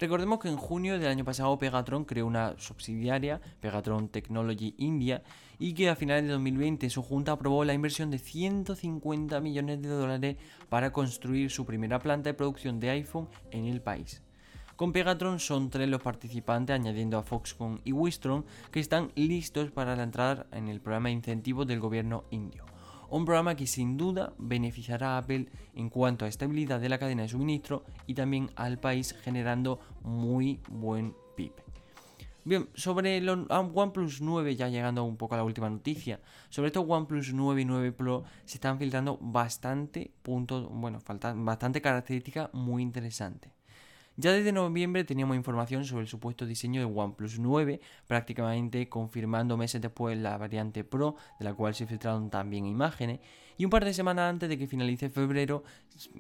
Recordemos 0.01 0.41
que 0.41 0.49
en 0.49 0.57
junio 0.57 0.99
del 0.99 1.09
año 1.09 1.25
pasado 1.25 1.59
Pegatron 1.59 2.05
creó 2.05 2.27
una 2.27 2.55
subsidiaria, 2.59 3.41
Pegatron 3.61 4.09
Technology 4.09 4.75
India, 4.79 5.23
y 5.59 5.75
que 5.75 5.89
a 5.89 5.95
finales 5.95 6.25
de 6.25 6.33
2020 6.33 6.91
su 6.91 7.03
junta 7.03 7.33
aprobó 7.33 7.65
la 7.65 7.75
inversión 7.75 8.11
de 8.11 8.19
150 8.19 9.41
millones 9.41 9.83
de 9.83 9.89
dólares 9.89 10.37
para 10.69 10.93
construir 10.93 11.51
su 11.51 11.65
primera 11.65 12.01
planta 12.01 12.31
de 12.31 12.35
producción 12.35 12.81
de 12.81 12.91
iPhone 12.91 13.29
en 13.51 13.67
el 13.67 13.81
país. 13.81 14.23
Con 14.77 14.93
Pegatron 14.93 15.39
son 15.39 15.71
tres 15.71 15.89
los 15.89 16.03
participantes, 16.03 16.75
añadiendo 16.75 17.17
a 17.17 17.23
Foxconn 17.23 17.81
y 17.85 17.93
Wistron, 17.93 18.45
que 18.73 18.81
están 18.81 19.13
listos 19.15 19.71
para 19.71 19.95
la 19.95 20.03
entrada 20.03 20.49
en 20.51 20.69
el 20.69 20.81
programa 20.81 21.11
de 21.11 21.15
incentivos 21.15 21.65
del 21.69 21.79
gobierno 21.79 22.25
indio. 22.31 22.65
Un 23.09 23.25
programa 23.25 23.55
que 23.55 23.69
sin 23.69 23.97
duda 23.97 24.33
beneficiará 24.37 25.15
a 25.15 25.19
Apple 25.19 25.47
en 25.77 25.91
cuanto 25.91 26.25
a 26.25 26.29
estabilidad 26.29 26.81
de 26.81 26.89
la 26.89 26.99
cadena 26.99 27.23
de 27.23 27.29
suministro 27.29 27.85
y 28.09 28.15
también 28.15 28.51
al 28.57 28.81
país 28.81 29.15
generando 29.23 29.79
muy 30.03 30.61
buen 30.69 31.15
PIB. 31.37 31.53
Bien, 32.45 32.69
sobre 32.75 33.19
el 33.19 33.29
OnePlus 33.29 34.23
9, 34.23 34.57
ya 34.57 34.69
llegando 34.69 35.05
un 35.05 35.17
poco 35.17 35.35
a 35.35 35.39
la 35.39 35.45
última 35.45 35.71
noticia, 35.71 36.21
sobre 36.51 36.67
estos 36.67 36.85
OnePlus 36.89 37.33
9 37.33 37.63
y 37.63 37.65
9 37.65 37.93
Pro 37.93 38.25
se 38.45 38.57
están 38.57 38.81
filtrando 38.81 39.19
bastante 39.21 40.11
puntos, 40.23 40.69
bueno, 40.69 40.99
faltan 41.01 41.45
bastante 41.45 41.81
características 41.81 42.53
muy 42.53 42.83
interesantes. 42.83 43.53
Ya 44.17 44.31
desde 44.31 44.53
noviembre 44.53 45.03
teníamos 45.03 45.37
información 45.37 45.85
sobre 45.85 46.03
el 46.03 46.09
supuesto 46.09 46.47
diseño 46.47 46.81
de 46.81 46.87
OnePlus 46.87 47.41
9, 47.41 47.81
prácticamente 48.07 48.89
confirmando 48.89 49.57
meses 49.57 49.81
después 49.81 50.17
la 50.17 50.39
variante 50.39 50.85
Pro, 50.85 51.17
de 51.41 51.45
la 51.45 51.53
cual 51.53 51.75
se 51.75 51.85
filtraron 51.85 52.31
también 52.31 52.65
imágenes, 52.65 53.19
y 53.59 53.65
un 53.65 53.73
par 53.73 53.85
de 53.85 53.93
semanas 53.93 54.31
antes 54.31 54.49
de 54.49 54.57
que 54.57 54.69
finalice 54.69 55.11
febrero 55.11 55.65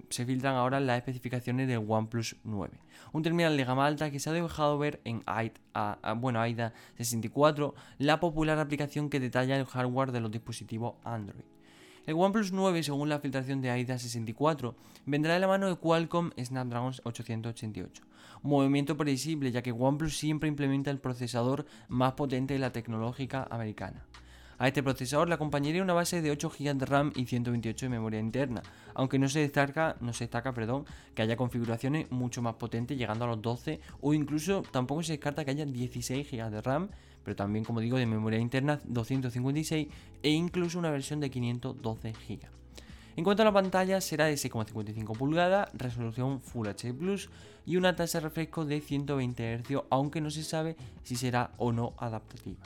se 0.08 0.26
filtran 0.26 0.56
ahora 0.56 0.80
las 0.80 0.98
especificaciones 0.98 1.68
del 1.68 1.84
OnePlus 1.86 2.34
9. 2.42 2.80
Un 3.12 3.22
terminal 3.22 3.56
de 3.56 3.64
gama 3.64 3.86
alta 3.86 4.10
que 4.10 4.18
se 4.18 4.28
ha 4.28 4.32
dejado 4.32 4.76
ver 4.76 5.00
en 5.04 5.22
AIDA, 5.26 5.98
bueno, 6.16 6.40
AIDA 6.40 6.74
64, 6.96 7.76
la 7.98 8.18
popular 8.18 8.58
aplicación 8.58 9.08
que 9.08 9.20
detalla 9.20 9.56
el 9.56 9.66
hardware 9.66 10.10
de 10.10 10.20
los 10.20 10.32
dispositivos 10.32 10.96
Android. 11.04 11.53
El 12.06 12.16
OnePlus 12.16 12.52
9, 12.52 12.82
según 12.82 13.08
la 13.08 13.18
filtración 13.18 13.62
de 13.62 13.70
AIDA 13.70 13.98
64, 13.98 14.74
vendrá 15.06 15.32
de 15.32 15.40
la 15.40 15.48
mano 15.48 15.68
de 15.68 15.76
Qualcomm 15.76 16.32
Snapdragon 16.38 16.92
888. 17.02 18.02
movimiento 18.42 18.94
previsible 18.94 19.50
ya 19.50 19.62
que 19.62 19.72
OnePlus 19.72 20.18
siempre 20.18 20.50
implementa 20.50 20.90
el 20.90 20.98
procesador 20.98 21.64
más 21.88 22.12
potente 22.12 22.52
de 22.52 22.60
la 22.60 22.72
tecnológica 22.72 23.48
americana. 23.50 24.04
A 24.58 24.68
este 24.68 24.82
procesador 24.82 25.28
le 25.28 25.34
acompañaría 25.34 25.82
una 25.82 25.94
base 25.94 26.20
de 26.20 26.30
8 26.30 26.50
GB 26.50 26.74
de 26.74 26.84
RAM 26.84 27.12
y 27.16 27.24
128 27.24 27.86
de 27.86 27.90
memoria 27.90 28.20
interna, 28.20 28.62
aunque 28.94 29.18
no 29.18 29.30
se 29.30 29.40
destaca, 29.40 29.96
no 30.00 30.12
se 30.12 30.24
destaca 30.24 30.52
perdón, 30.52 30.84
que 31.14 31.22
haya 31.22 31.36
configuraciones 31.36 32.10
mucho 32.12 32.42
más 32.42 32.56
potentes 32.56 32.98
llegando 32.98 33.24
a 33.24 33.28
los 33.28 33.40
12 33.40 33.80
o 34.02 34.12
incluso 34.12 34.62
tampoco 34.70 35.02
se 35.02 35.12
descarta 35.12 35.44
que 35.44 35.52
haya 35.52 35.64
16 35.64 36.30
GB 36.30 36.50
de 36.50 36.60
RAM 36.60 36.90
pero 37.24 37.34
también, 37.34 37.64
como 37.64 37.80
digo, 37.80 37.96
de 37.96 38.06
memoria 38.06 38.38
interna 38.38 38.80
256 38.84 39.88
e 40.22 40.30
incluso 40.30 40.78
una 40.78 40.90
versión 40.90 41.20
de 41.20 41.30
512 41.30 42.12
GB. 42.12 42.40
En 43.16 43.24
cuanto 43.24 43.42
a 43.42 43.46
la 43.46 43.52
pantalla, 43.52 44.00
será 44.00 44.26
de 44.26 44.34
6,55 44.34 45.16
pulgadas, 45.16 45.68
resolución 45.72 46.40
Full 46.40 46.68
HD 46.68 46.92
Plus 46.92 47.30
y 47.64 47.76
una 47.76 47.94
tasa 47.94 48.18
de 48.18 48.24
refresco 48.24 48.64
de 48.64 48.80
120 48.80 49.58
Hz, 49.58 49.84
aunque 49.90 50.20
no 50.20 50.30
se 50.30 50.42
sabe 50.42 50.76
si 51.04 51.16
será 51.16 51.52
o 51.56 51.72
no 51.72 51.94
adaptativa. 51.98 52.64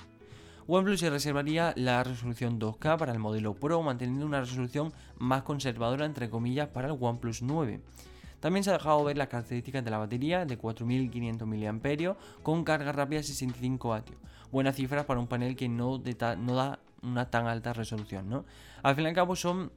OnePlus 0.66 1.00
se 1.00 1.08
reservaría 1.08 1.72
la 1.76 2.04
resolución 2.04 2.60
2K 2.60 2.98
para 2.98 3.12
el 3.12 3.18
modelo 3.18 3.54
Pro, 3.54 3.82
manteniendo 3.82 4.26
una 4.26 4.40
resolución 4.40 4.92
más 5.16 5.42
conservadora 5.42 6.04
entre 6.04 6.28
comillas 6.28 6.68
para 6.68 6.88
el 6.88 6.96
OnePlus 7.00 7.40
9. 7.40 7.80
También 8.40 8.64
se 8.64 8.70
ha 8.70 8.74
dejado 8.74 9.02
ver 9.04 9.16
las 9.16 9.28
características 9.28 9.84
de 9.84 9.90
la 9.90 9.98
batería 9.98 10.44
de 10.44 10.56
4500 10.56 11.48
mAh 11.48 12.16
con 12.42 12.64
carga 12.64 12.92
rápida 12.92 13.18
de 13.18 13.24
65 13.24 13.88
w 13.88 14.16
Buenas 14.50 14.76
cifras 14.76 15.04
para 15.04 15.20
un 15.20 15.26
panel 15.26 15.56
que 15.56 15.68
no, 15.68 16.00
no 16.38 16.54
da 16.54 16.78
una 17.02 17.30
tan 17.30 17.46
alta 17.46 17.72
resolución, 17.72 18.28
¿no? 18.28 18.44
Al 18.82 18.94
fin 18.94 19.04
y 19.04 19.08
al 19.08 19.14
cabo 19.14 19.36
son 19.36 19.70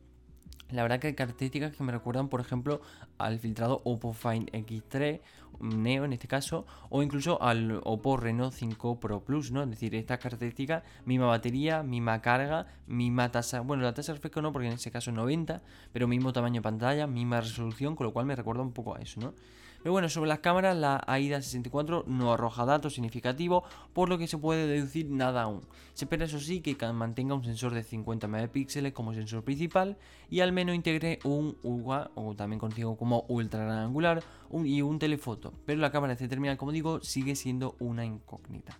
la 0.72 0.84
verdad 0.84 1.00
que 1.00 1.08
hay 1.08 1.14
características 1.14 1.76
que 1.76 1.84
me 1.84 1.92
recuerdan, 1.92 2.30
por 2.30 2.42
ejemplo, 2.42 2.82
al 3.18 3.40
filtrado 3.40 3.82
Oppo 3.84 4.14
Find 4.14 4.50
X3 4.52 5.22
Neo 5.60 6.06
en 6.06 6.14
este 6.14 6.28
caso, 6.28 6.66
o 6.90 7.04
incluso 7.04 7.42
al 7.42 7.82
Oppo 7.84 8.18
Reno 8.18 8.52
5 8.52 9.00
Pro 9.00 9.24
Plus, 9.24 9.52
¿no? 9.52 9.64
Es 9.64 9.70
decir, 9.70 9.94
estas 9.96 10.20
características, 10.20 10.84
misma 11.06 11.28
batería, 11.28 11.84
misma 11.84 12.22
carga, 12.22 12.68
misma 12.88 13.32
tasa, 13.32 13.62
bueno, 13.62 13.84
la 13.84 13.94
tasa 13.94 14.12
de 14.12 14.18
refresco 14.18 14.42
no, 14.42 14.52
porque 14.52 14.68
en 14.68 14.74
ese 14.74 14.92
caso 14.92 15.12
90, 15.12 15.62
pero 15.94 16.08
mismo 16.08 16.34
tamaño 16.34 16.56
de 16.56 16.62
pantalla, 16.62 17.08
misma 17.08 17.42
resolución, 17.42 17.96
con 17.96 18.08
lo 18.08 18.14
cual 18.14 18.26
me 18.26 18.36
recuerda 18.36 18.62
un 18.62 18.74
poco 18.74 18.96
a 18.96 19.00
eso, 19.00 19.20
¿no? 19.20 19.34
Pero 19.82 19.94
bueno, 19.94 20.10
sobre 20.10 20.30
las 20.30 20.40
cámaras, 20.40 20.78
la 20.78 21.04
AIDA 21.08 21.42
64 21.42 22.04
no 22.08 22.34
arroja 22.34 22.66
datos 22.66 22.94
significativos, 22.94 23.64
por 23.94 24.10
lo 24.10 24.18
que 24.18 24.28
se 24.28 24.38
puede 24.38 24.68
deducir 24.68 25.10
nada 25.10 25.44
aún. 25.44 25.62
Se 25.94 26.06
espera 26.06 26.26
eso 26.26 26.40
sí 26.40 26.62
que 26.62 26.76
mantenga 26.94 27.34
un 27.34 27.44
sensor 27.44 27.74
de 27.74 27.84
50 27.84 28.28
megapíxeles 28.28 28.94
como 28.94 29.14
sensor 29.14 29.44
principal 29.44 29.98
y 30.30 30.42
al 30.42 30.52
menos 30.52 30.76
integre 30.76 31.20
un 31.24 31.58
UGA, 31.64 32.12
o 32.16 32.36
también 32.36 32.60
conocido 32.60 32.96
como 32.96 33.26
ultra 33.28 33.84
angular, 33.84 34.24
y 34.64 34.82
un 34.82 35.00
telefoto. 35.00 35.54
Pero 35.66 35.82
la 35.82 35.92
cámara 35.92 36.12
de 36.12 36.14
este 36.16 36.28
terminal, 36.28 36.58
como 36.58 36.72
digo, 36.72 37.02
sigue 37.02 37.36
siendo 37.36 37.76
una 37.80 38.06
incógnita. 38.06 38.78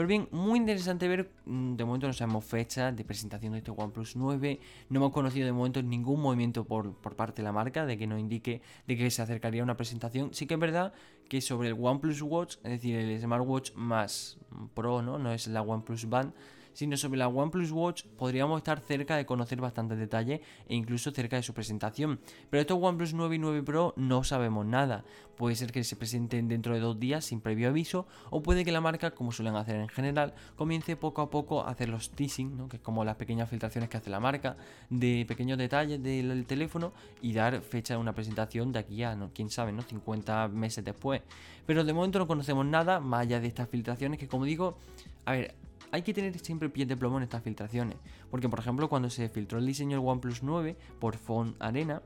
Pero 0.00 0.08
bien, 0.08 0.28
muy 0.30 0.58
interesante 0.58 1.06
ver, 1.08 1.30
mm, 1.44 1.76
de 1.76 1.84
momento 1.84 2.06
no 2.06 2.14
sabemos 2.14 2.42
fecha 2.46 2.90
de 2.90 3.04
presentación 3.04 3.52
de 3.52 3.58
este 3.58 3.70
OnePlus 3.70 4.16
9, 4.16 4.58
no 4.88 4.98
hemos 4.98 5.12
conocido 5.12 5.44
de 5.44 5.52
momento 5.52 5.82
ningún 5.82 6.22
movimiento 6.22 6.64
por, 6.64 6.94
por 6.94 7.16
parte 7.16 7.42
de 7.42 7.44
la 7.44 7.52
marca 7.52 7.84
de 7.84 7.98
que 7.98 8.06
nos 8.06 8.18
indique 8.18 8.62
de 8.86 8.96
que 8.96 9.10
se 9.10 9.20
acercaría 9.20 9.62
una 9.62 9.76
presentación. 9.76 10.32
Sí 10.32 10.46
que 10.46 10.54
es 10.54 10.60
verdad 10.60 10.94
que 11.28 11.42
sobre 11.42 11.68
el 11.68 11.76
OnePlus 11.78 12.22
Watch, 12.22 12.56
es 12.64 12.70
decir, 12.70 12.96
el 12.96 13.20
smartwatch 13.20 13.74
más 13.74 14.38
pro, 14.72 15.02
¿no? 15.02 15.18
No 15.18 15.34
es 15.34 15.46
la 15.48 15.60
OnePlus 15.60 16.08
Band 16.08 16.32
sino 16.80 16.96
sobre 16.96 17.18
la 17.18 17.28
OnePlus 17.28 17.72
Watch 17.72 18.04
podríamos 18.16 18.56
estar 18.56 18.80
cerca 18.80 19.14
de 19.14 19.26
conocer 19.26 19.60
bastantes 19.60 19.98
detalles 19.98 20.40
e 20.66 20.74
incluso 20.74 21.10
cerca 21.10 21.36
de 21.36 21.42
su 21.42 21.52
presentación. 21.52 22.20
Pero 22.48 22.62
estos 22.62 22.78
OnePlus 22.80 23.12
9 23.12 23.36
y 23.36 23.38
9 23.38 23.62
Pro 23.64 23.92
no 23.98 24.24
sabemos 24.24 24.64
nada. 24.64 25.04
Puede 25.36 25.56
ser 25.56 25.72
que 25.72 25.84
se 25.84 25.94
presenten 25.96 26.48
dentro 26.48 26.72
de 26.72 26.80
dos 26.80 26.98
días 26.98 27.26
sin 27.26 27.42
previo 27.42 27.68
aviso 27.68 28.06
o 28.30 28.42
puede 28.42 28.64
que 28.64 28.72
la 28.72 28.80
marca, 28.80 29.10
como 29.10 29.30
suelen 29.30 29.56
hacer 29.56 29.76
en 29.76 29.88
general, 29.88 30.32
comience 30.56 30.96
poco 30.96 31.20
a 31.20 31.28
poco 31.28 31.60
a 31.60 31.68
hacer 31.68 31.90
los 31.90 32.12
teasing, 32.12 32.66
que 32.70 32.78
es 32.78 32.82
como 32.82 33.04
las 33.04 33.16
pequeñas 33.16 33.50
filtraciones 33.50 33.90
que 33.90 33.98
hace 33.98 34.08
la 34.08 34.18
marca 34.18 34.56
de 34.88 35.26
pequeños 35.28 35.58
detalles 35.58 36.02
del 36.02 36.46
teléfono 36.46 36.94
y 37.20 37.34
dar 37.34 37.60
fecha 37.60 37.92
de 37.92 38.00
una 38.00 38.14
presentación 38.14 38.72
de 38.72 38.78
aquí 38.78 39.02
a, 39.02 39.14
¿no? 39.14 39.32
quién 39.34 39.50
sabe, 39.50 39.72
¿no? 39.72 39.82
50 39.82 40.48
meses 40.48 40.82
después. 40.82 41.20
Pero 41.66 41.84
de 41.84 41.92
momento 41.92 42.18
no 42.18 42.26
conocemos 42.26 42.64
nada 42.64 43.00
más 43.00 43.20
allá 43.20 43.38
de 43.38 43.48
estas 43.48 43.68
filtraciones 43.68 44.18
que 44.18 44.28
como 44.28 44.46
digo, 44.46 44.78
a 45.26 45.32
ver, 45.32 45.54
hay 45.92 46.02
que 46.02 46.14
tener 46.14 46.38
siempre 46.38 46.68
pie 46.68 46.86
de 46.86 46.96
plomo 46.96 47.18
en 47.18 47.24
estas 47.24 47.42
filtraciones. 47.42 47.96
Porque, 48.30 48.48
por 48.48 48.58
ejemplo, 48.58 48.88
cuando 48.88 49.10
se 49.10 49.28
filtró 49.28 49.58
el 49.58 49.66
diseño 49.66 49.98
del 49.98 50.08
OnePlus 50.08 50.42
9 50.42 50.76
por 50.98 51.16
Phone 51.16 51.56
Arena, 51.58 52.02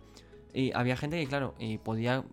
eh, 0.52 0.72
había 0.74 0.96
gente 0.96 1.20
que, 1.20 1.26
claro, 1.26 1.54
eh, 1.58 1.78
podía. 1.78 2.24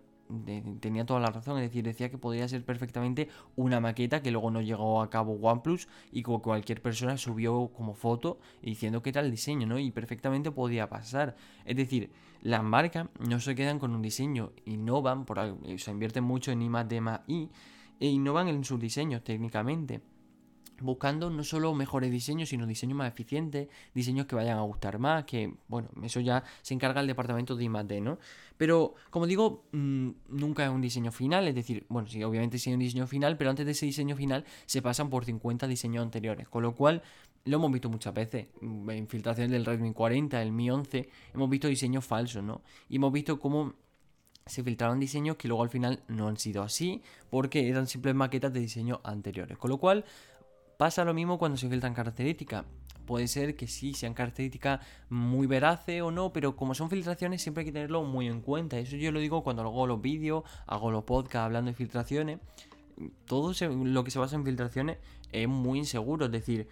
tenía 0.80 1.04
toda 1.04 1.20
la 1.20 1.26
razón, 1.26 1.58
es 1.58 1.64
decir, 1.64 1.84
decía 1.84 2.10
que 2.10 2.16
podría 2.16 2.48
ser 2.48 2.64
perfectamente 2.64 3.28
una 3.54 3.80
maqueta 3.80 4.22
que 4.22 4.30
luego 4.30 4.50
no 4.50 4.62
llegó 4.62 5.02
a 5.02 5.10
cabo 5.10 5.34
OnePlus 5.34 5.88
y 6.10 6.22
cualquier 6.22 6.80
persona 6.80 7.18
subió 7.18 7.68
como 7.68 7.92
foto 7.94 8.38
diciendo 8.62 9.02
que 9.02 9.10
era 9.10 9.20
el 9.20 9.30
diseño, 9.30 9.66
¿no? 9.66 9.78
Y 9.78 9.90
perfectamente 9.90 10.50
podía 10.50 10.88
pasar. 10.88 11.36
Es 11.66 11.76
decir, 11.76 12.10
las 12.40 12.62
marcas 12.62 13.08
no 13.20 13.40
se 13.40 13.54
quedan 13.54 13.78
con 13.78 13.94
un 13.94 14.00
diseño, 14.00 14.52
innovan, 14.64 15.26
por, 15.26 15.38
o 15.38 15.78
sea, 15.78 15.92
invierten 15.92 16.24
mucho 16.24 16.50
en 16.50 16.62
I 16.62 16.68
D 16.88 17.02
I 17.26 17.50
e 18.00 18.06
innovan 18.06 18.48
en 18.48 18.64
sus 18.64 18.80
diseños 18.80 19.22
técnicamente 19.22 20.00
buscando 20.82 21.30
no 21.30 21.44
solo 21.44 21.74
mejores 21.74 22.10
diseños, 22.10 22.48
sino 22.48 22.66
diseños 22.66 22.96
más 22.96 23.08
eficientes, 23.08 23.68
diseños 23.94 24.26
que 24.26 24.34
vayan 24.34 24.58
a 24.58 24.62
gustar 24.62 24.98
más, 24.98 25.24
que, 25.24 25.54
bueno, 25.68 25.88
eso 26.02 26.20
ya 26.20 26.44
se 26.62 26.74
encarga 26.74 27.00
el 27.00 27.06
departamento 27.06 27.56
de 27.56 27.64
I+.D., 27.64 28.00
¿no? 28.00 28.18
Pero, 28.56 28.94
como 29.10 29.26
digo, 29.26 29.64
mm, 29.72 30.10
nunca 30.28 30.64
es 30.64 30.70
un 30.70 30.80
diseño 30.80 31.12
final, 31.12 31.48
es 31.48 31.54
decir, 31.54 31.84
bueno, 31.88 32.08
sí, 32.08 32.22
obviamente 32.22 32.58
sí 32.58 32.70
es 32.70 32.74
un 32.74 32.80
diseño 32.80 33.06
final, 33.06 33.36
pero 33.36 33.50
antes 33.50 33.66
de 33.66 33.72
ese 33.72 33.86
diseño 33.86 34.16
final 34.16 34.44
se 34.66 34.82
pasan 34.82 35.10
por 35.10 35.24
50 35.24 35.66
diseños 35.66 36.02
anteriores, 36.02 36.48
con 36.48 36.62
lo 36.62 36.74
cual 36.74 37.02
lo 37.44 37.56
hemos 37.56 37.72
visto 37.72 37.88
muchas 37.88 38.14
veces, 38.14 38.46
en 38.60 39.08
filtraciones 39.08 39.50
del 39.50 39.64
Redmi 39.64 39.92
40, 39.92 40.40
el 40.40 40.52
Mi 40.52 40.70
11, 40.70 41.08
hemos 41.34 41.50
visto 41.50 41.68
diseños 41.68 42.04
falsos, 42.04 42.42
¿no? 42.42 42.62
Y 42.88 42.96
hemos 42.96 43.12
visto 43.12 43.38
cómo 43.40 43.74
se 44.46 44.62
filtraron 44.62 44.98
diseños 44.98 45.36
que 45.36 45.48
luego 45.48 45.62
al 45.62 45.68
final 45.68 46.02
no 46.08 46.28
han 46.28 46.36
sido 46.36 46.62
así 46.62 47.02
porque 47.30 47.68
eran 47.68 47.86
simples 47.86 48.14
maquetas 48.14 48.52
de 48.52 48.60
diseño 48.60 49.00
anteriores. 49.04 49.56
Con 49.58 49.70
lo 49.70 49.78
cual, 49.78 50.04
Pasa 50.82 51.04
lo 51.04 51.14
mismo 51.14 51.38
cuando 51.38 51.56
se 51.56 51.68
filtran 51.68 51.94
características. 51.94 52.64
Puede 53.06 53.28
ser 53.28 53.54
que 53.54 53.68
sí 53.68 53.94
sean 53.94 54.14
características 54.14 54.80
muy 55.10 55.46
veraces 55.46 56.02
o 56.02 56.10
no, 56.10 56.32
pero 56.32 56.56
como 56.56 56.74
son 56.74 56.90
filtraciones 56.90 57.40
siempre 57.40 57.60
hay 57.60 57.66
que 57.66 57.72
tenerlo 57.72 58.02
muy 58.02 58.26
en 58.26 58.40
cuenta. 58.40 58.76
Eso 58.80 58.96
yo 58.96 59.12
lo 59.12 59.20
digo 59.20 59.44
cuando 59.44 59.62
hago 59.62 59.86
los 59.86 60.02
vídeos, 60.02 60.42
hago 60.66 60.90
los 60.90 61.04
podcasts 61.04 61.44
hablando 61.44 61.70
de 61.70 61.76
filtraciones. 61.76 62.40
Todo 63.26 63.52
lo 63.84 64.02
que 64.02 64.10
se 64.10 64.18
basa 64.18 64.34
en 64.34 64.44
filtraciones 64.44 64.98
es 65.30 65.46
muy 65.46 65.78
inseguro. 65.78 66.26
Es 66.26 66.32
decir, 66.32 66.66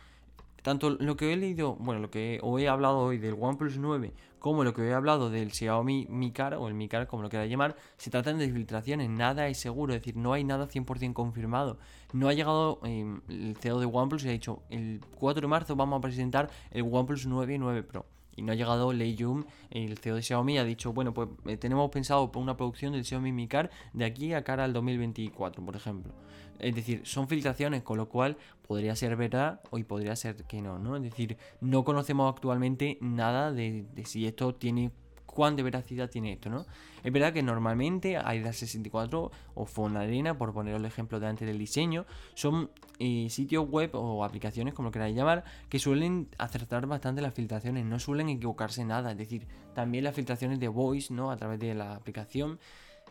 tanto 0.63 0.91
lo 0.91 1.17
que 1.17 1.33
he 1.33 1.37
leído, 1.37 1.77
bueno, 1.77 2.01
lo 2.01 2.11
que 2.11 2.41
he 2.43 2.69
hablado 2.69 2.99
hoy 2.99 3.19
del 3.19 3.37
OnePlus 3.39 3.79
9, 3.79 4.13
como 4.39 4.65
lo 4.65 4.73
que 4.73 4.89
he 4.89 4.95
hablado 4.95 5.31
del 5.31 5.53
Xiaomi 5.53 6.07
Mi 6.09 6.33
Car, 6.33 6.55
o 6.55 6.69
el 6.69 6.75
Mi 6.75 6.89
Car, 6.89 7.07
como 7.07 7.23
lo 7.23 7.29
quiera 7.29 7.47
llamar, 7.47 7.77
se 7.97 8.11
tratan 8.11 8.39
de 8.39 8.51
filtraciones, 8.51 9.09
nada 9.09 9.47
es 9.49 9.59
seguro, 9.59 9.95
es 9.95 10.01
decir, 10.01 10.17
no 10.17 10.33
hay 10.33 10.45
nada 10.45 10.67
100% 10.67 11.13
confirmado. 11.13 11.79
No 12.13 12.29
ha 12.29 12.33
llegado 12.33 12.81
em, 12.85 13.21
el 13.29 13.57
CEO 13.57 13.79
de 13.79 13.87
OnePlus 13.87 14.25
y 14.25 14.29
ha 14.29 14.33
dicho, 14.33 14.63
el 14.71 15.01
4 15.19 15.43
de 15.43 15.47
marzo 15.47 15.77
vamos 15.77 15.99
a 15.99 16.01
presentar 16.01 16.51
el 16.71 16.83
OnePlus 16.83 17.27
9 17.27 17.55
y 17.55 17.59
9 17.59 17.83
Pro. 17.83 18.07
Y 18.37 18.43
no 18.43 18.53
ha 18.53 18.55
llegado 18.55 18.93
Lei 18.93 19.17
Jun, 19.19 19.47
el 19.71 19.99
CEO 19.99 20.17
de 20.17 20.23
Xiaomi, 20.23 20.59
ha 20.59 20.65
dicho, 20.65 20.93
bueno, 20.93 21.13
pues 21.13 21.29
eh, 21.47 21.57
tenemos 21.57 21.91
pensado 21.91 22.31
una 22.35 22.57
producción 22.57 22.93
del 22.93 23.05
Xiaomi 23.05 23.33
Mi 23.33 23.47
Car 23.49 23.71
de 23.93 24.05
aquí 24.05 24.33
a 24.33 24.43
cara 24.43 24.65
al 24.65 24.73
2024, 24.73 25.65
por 25.65 25.77
ejemplo. 25.77 26.15
Es 26.61 26.75
decir, 26.75 27.03
son 27.05 27.29
filtraciones, 27.29 27.83
con 27.83 27.97
lo 27.97 28.09
cual 28.09 28.37
podría 28.67 28.95
ser 28.97 29.17
verdad 29.17 29.61
o 29.71 29.79
podría 29.81 30.15
ser 30.17 30.45
que 30.45 30.63
no, 30.63 30.79
¿no? 30.79 30.97
Es 30.97 31.03
decir, 31.03 31.37
no 31.61 31.85
conocemos 31.85 32.33
actualmente 32.33 32.99
nada 33.01 33.53
de, 33.53 33.85
si 34.05 34.27
esto 34.27 34.55
tiene 34.55 34.93
cuán 35.27 35.57
de 35.57 35.63
veracidad 35.63 36.11
tiene 36.11 36.33
esto, 36.33 36.51
¿no? 36.51 36.67
Es 37.03 37.13
verdad 37.13 37.33
que 37.33 37.43
normalmente 37.43 38.17
AIDA 38.17 38.53
64 38.53 39.31
o 39.55 39.65
Fonarena, 39.65 40.37
por 40.37 40.53
poner 40.53 40.75
el 40.75 40.85
ejemplo 40.85 41.21
de 41.21 41.29
antes 41.29 41.47
del 41.47 41.59
diseño, 41.59 42.05
son 42.35 42.71
eh, 42.99 43.29
sitios 43.31 43.69
web 43.69 43.91
o 43.95 44.25
aplicaciones, 44.25 44.75
como 44.75 44.89
lo 44.89 44.93
queráis 44.93 45.17
llamar, 45.17 45.45
que 45.69 45.79
suelen 45.79 46.29
acertar 46.39 46.87
bastante 46.87 47.23
las 47.23 47.33
filtraciones, 47.33 47.85
no 47.87 47.99
suelen 47.99 48.29
equivocarse 48.29 48.85
nada. 48.85 49.13
Es 49.13 49.19
decir, 49.19 49.47
también 49.75 50.05
las 50.05 50.15
filtraciones 50.15 50.59
de 50.59 50.69
voice, 50.69 51.15
¿no? 51.15 51.31
A 51.31 51.37
través 51.37 51.61
de 51.61 51.75
la 51.75 51.95
aplicación, 51.95 52.59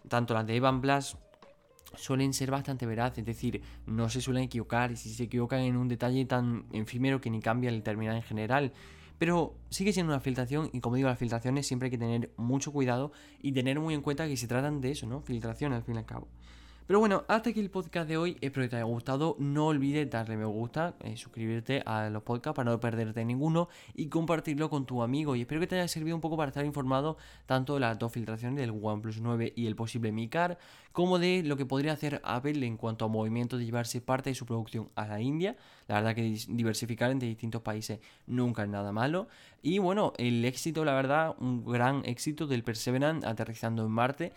tanto 0.08 0.34
las 0.34 0.46
de 0.46 0.58
Evan 0.58 0.82
Blast 0.82 1.16
suelen 1.96 2.34
ser 2.34 2.52
bastante 2.52 2.86
veraces, 2.86 3.20
es 3.20 3.26
decir, 3.26 3.62
no 3.86 4.10
se 4.10 4.22
suelen 4.22 4.44
equivocar 4.44 4.92
y 4.92 4.96
si 4.96 5.10
se 5.14 5.24
equivocan 5.24 5.62
en 5.62 5.78
un 5.78 5.88
detalle 5.88 6.26
tan 6.26 6.66
efímero 6.72 7.22
que 7.22 7.30
ni 7.30 7.42
cambia 7.42 7.70
el 7.70 7.84
terminal 7.84 8.16
en 8.16 8.24
general. 8.24 8.74
Pero 9.18 9.56
sigue 9.70 9.92
siendo 9.92 10.14
una 10.14 10.22
filtración 10.22 10.70
y 10.72 10.80
como 10.80 10.96
digo, 10.96 11.10
las 11.10 11.20
filtraciones 11.20 11.68
siempre 11.68 11.88
hay 11.88 11.92
que 11.92 11.98
tener 11.98 12.32
mucho 12.38 12.72
cuidado 12.72 13.12
y 13.42 13.52
tener 13.52 13.80
muy 13.80 13.94
en 13.94 14.02
cuenta 14.02 14.28
que 14.28 14.38
se 14.38 14.48
tratan 14.48 14.80
de 14.80 14.92
eso, 14.92 15.08
¿no? 15.08 15.22
Filtración 15.22 15.74
al 15.74 15.84
fin 15.84 15.96
y 15.96 15.98
al 15.98 16.06
cabo. 16.06 16.28
Pero 16.90 16.98
bueno, 16.98 17.24
hasta 17.28 17.52
aquí 17.52 17.60
el 17.60 17.70
podcast 17.70 18.10
de 18.10 18.18
hoy. 18.18 18.36
Espero 18.42 18.66
que 18.66 18.70
te 18.70 18.76
haya 18.78 18.86
gustado. 18.86 19.36
No 19.38 19.68
olvides 19.68 20.10
darle 20.10 20.36
me 20.36 20.46
gusta, 20.46 20.96
eh, 21.04 21.18
suscribirte 21.18 21.84
a 21.86 22.10
los 22.10 22.24
podcasts 22.24 22.56
para 22.56 22.72
no 22.72 22.80
perderte 22.80 23.24
ninguno 23.24 23.70
y 23.94 24.08
compartirlo 24.08 24.72
con 24.72 24.88
tu 24.88 25.04
amigo. 25.04 25.36
Y 25.36 25.42
espero 25.42 25.62
que 25.62 25.68
te 25.68 25.76
haya 25.76 25.88
servido 25.88 26.16
un 26.16 26.22
poco 26.22 26.36
para 26.36 26.50
estar 26.50 26.66
informado 26.66 27.18
tanto 27.46 27.76
de 27.76 27.82
las 27.82 28.00
dos 28.00 28.12
filtraciones 28.12 28.58
del 28.58 28.72
OnePlus 28.72 29.22
9 29.22 29.54
y 29.56 29.68
el 29.68 29.76
posible 29.76 30.12
MiCar, 30.12 30.58
como 30.92 31.20
de 31.20 31.44
lo 31.44 31.58
que 31.58 31.68
podría 31.68 31.94
hacer 31.94 32.22
Apple 32.24 32.66
en 32.66 32.76
cuanto 32.76 33.06
a 33.06 33.08
movimiento 33.08 33.60
de 33.60 33.66
llevarse 33.66 34.02
parte 34.02 34.32
de 34.32 34.36
su 34.36 34.48
producción 34.48 34.90
a 34.96 35.06
la 35.06 35.22
India. 35.22 35.58
La 35.88 35.98
verdad 36.02 36.16
que 36.16 36.40
diversificar 36.48 37.12
entre 37.12 37.28
distintos 37.28 37.62
países 37.62 38.00
nunca 38.26 38.64
es 38.64 38.70
nada 38.70 38.92
malo. 38.92 39.28
Y 39.62 39.78
bueno, 39.78 40.14
el 40.18 40.44
éxito, 40.44 40.84
la 40.86 40.96
verdad, 40.96 41.36
un 41.40 41.64
gran 41.66 42.04
éxito 42.06 42.48
del 42.48 42.64
Perseverance 42.64 43.28
aterrizando 43.28 43.86
en 43.86 43.92
Marte 43.92 44.34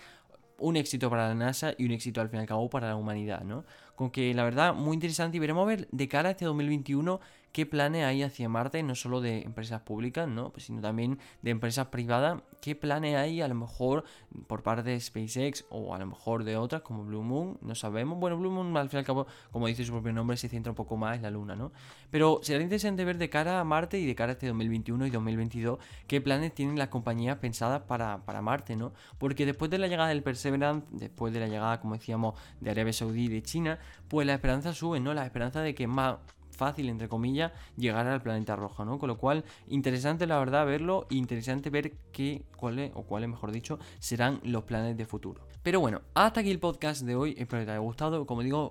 un 0.62 0.76
éxito 0.76 1.10
para 1.10 1.28
la 1.28 1.34
NASA 1.34 1.74
y 1.76 1.84
un 1.84 1.92
éxito 1.92 2.20
al 2.20 2.28
fin 2.28 2.38
y 2.38 2.42
al 2.42 2.46
cabo 2.46 2.70
para 2.70 2.88
la 2.88 2.96
humanidad, 2.96 3.42
¿no? 3.42 3.64
Con 3.94 4.10
que 4.10 4.32
la 4.34 4.44
verdad 4.44 4.74
muy 4.74 4.94
interesante 4.94 5.36
y 5.36 5.40
veremos 5.40 5.66
ver 5.66 5.88
de 5.90 6.08
cara 6.08 6.28
a 6.28 6.32
este 6.32 6.44
2021 6.44 7.20
qué 7.52 7.66
planes 7.66 8.04
hay 8.04 8.22
hacia 8.22 8.48
Marte, 8.48 8.82
no 8.82 8.94
solo 8.94 9.20
de 9.20 9.42
empresas 9.42 9.82
públicas, 9.82 10.26
¿no? 10.26 10.50
Pues, 10.50 10.64
sino 10.64 10.80
también 10.80 11.18
de 11.42 11.50
empresas 11.50 11.88
privadas, 11.88 12.42
qué 12.60 12.74
planes 12.74 13.16
hay 13.16 13.40
a 13.42 13.48
lo 13.48 13.54
mejor 13.54 14.04
por 14.46 14.62
parte 14.62 14.90
de 14.90 14.98
SpaceX 14.98 15.64
o 15.68 15.94
a 15.94 15.98
lo 15.98 16.06
mejor 16.06 16.44
de 16.44 16.56
otras 16.56 16.82
como 16.82 17.04
Blue 17.04 17.22
Moon, 17.22 17.58
no 17.60 17.74
sabemos. 17.74 18.18
Bueno, 18.18 18.38
Blue 18.38 18.50
Moon 18.50 18.76
al 18.76 18.88
fin 18.88 18.98
y 18.98 19.00
al 19.00 19.04
cabo, 19.04 19.26
como 19.50 19.66
dice 19.66 19.84
su 19.84 19.92
propio 19.92 20.12
nombre, 20.12 20.36
se 20.36 20.48
centra 20.48 20.70
un 20.70 20.76
poco 20.76 20.96
más 20.96 21.16
en 21.16 21.22
la 21.22 21.30
Luna, 21.30 21.54
¿no? 21.54 21.72
Pero 22.10 22.40
será 22.42 22.62
interesante 22.62 23.04
ver 23.04 23.18
de 23.18 23.28
cara 23.28 23.60
a 23.60 23.64
Marte 23.64 23.98
y 23.98 24.06
de 24.06 24.14
cara 24.14 24.30
a 24.30 24.34
este 24.34 24.46
2021 24.46 25.06
y 25.06 25.10
2022 25.10 25.78
qué 26.06 26.20
planes 26.20 26.54
tienen 26.54 26.78
las 26.78 26.88
compañías 26.88 27.38
pensadas 27.38 27.82
para, 27.82 28.24
para 28.24 28.40
Marte, 28.40 28.76
¿no? 28.76 28.92
Porque 29.18 29.44
después 29.44 29.70
de 29.70 29.78
la 29.78 29.88
llegada 29.88 30.08
del 30.08 30.22
Perseverance, 30.22 30.86
después 30.90 31.32
de 31.32 31.40
la 31.40 31.48
llegada, 31.48 31.80
como 31.80 31.94
decíamos, 31.94 32.38
de 32.60 32.70
Arabia 32.70 32.92
Saudí 32.92 33.24
y 33.24 33.28
de 33.28 33.42
China, 33.42 33.78
pues 34.08 34.26
la 34.26 34.34
esperanza 34.34 34.72
sube, 34.72 35.00
¿no? 35.00 35.12
La 35.14 35.24
esperanza 35.24 35.60
de 35.60 35.74
que 35.74 35.86
más 35.86 36.16
fácil, 36.62 36.88
entre 36.88 37.08
comillas, 37.08 37.50
llegar 37.76 38.06
al 38.06 38.22
planeta 38.22 38.54
rojo, 38.54 38.84
¿no? 38.84 38.98
Con 39.00 39.08
lo 39.08 39.18
cual, 39.18 39.44
interesante 39.66 40.28
la 40.28 40.38
verdad 40.38 40.64
verlo, 40.64 41.08
interesante 41.10 41.70
ver 41.70 41.94
qué, 42.12 42.44
cuáles, 42.56 42.92
o 42.94 43.02
cuáles, 43.02 43.28
mejor 43.28 43.50
dicho, 43.50 43.80
serán 43.98 44.40
los 44.44 44.62
planes 44.62 44.96
de 44.96 45.04
futuro. 45.04 45.48
Pero 45.64 45.80
bueno, 45.80 46.02
hasta 46.14 46.40
aquí 46.40 46.52
el 46.52 46.60
podcast 46.60 47.02
de 47.02 47.16
hoy, 47.16 47.34
espero 47.36 47.62
que 47.62 47.66
te 47.66 47.72
haya 47.72 47.80
gustado, 47.80 48.26
como 48.26 48.42
digo, 48.42 48.70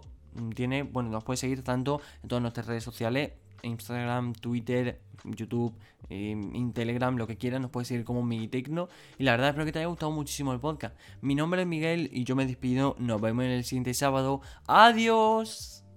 tiene, 0.55 0.83
bueno, 0.83 1.09
nos 1.09 1.25
puedes 1.25 1.41
seguir 1.41 1.63
tanto 1.63 1.99
en 2.23 2.29
todas 2.29 2.41
nuestras 2.41 2.65
redes 2.67 2.83
sociales, 2.85 3.33
Instagram, 3.63 4.33
Twitter, 4.33 5.01
YouTube, 5.25 5.73
en 6.09 6.73
Telegram, 6.73 7.15
lo 7.15 7.27
que 7.27 7.37
quieras, 7.37 7.61
nos 7.61 7.71
puedes 7.71 7.87
seguir 7.87 8.05
como 8.05 8.27
Tecno 8.49 8.89
Y 9.17 9.23
la 9.23 9.31
verdad 9.31 9.49
espero 9.49 9.65
que 9.65 9.71
te 9.71 9.79
haya 9.79 9.87
gustado 9.87 10.11
muchísimo 10.11 10.53
el 10.53 10.59
podcast. 10.59 10.95
Mi 11.21 11.35
nombre 11.35 11.61
es 11.61 11.67
Miguel 11.67 12.09
y 12.11 12.23
yo 12.23 12.35
me 12.35 12.45
despido. 12.45 12.95
Nos 12.99 13.21
vemos 13.21 13.45
en 13.45 13.51
el 13.51 13.63
siguiente 13.63 13.93
sábado. 13.93 14.41
Adiós. 14.65 15.90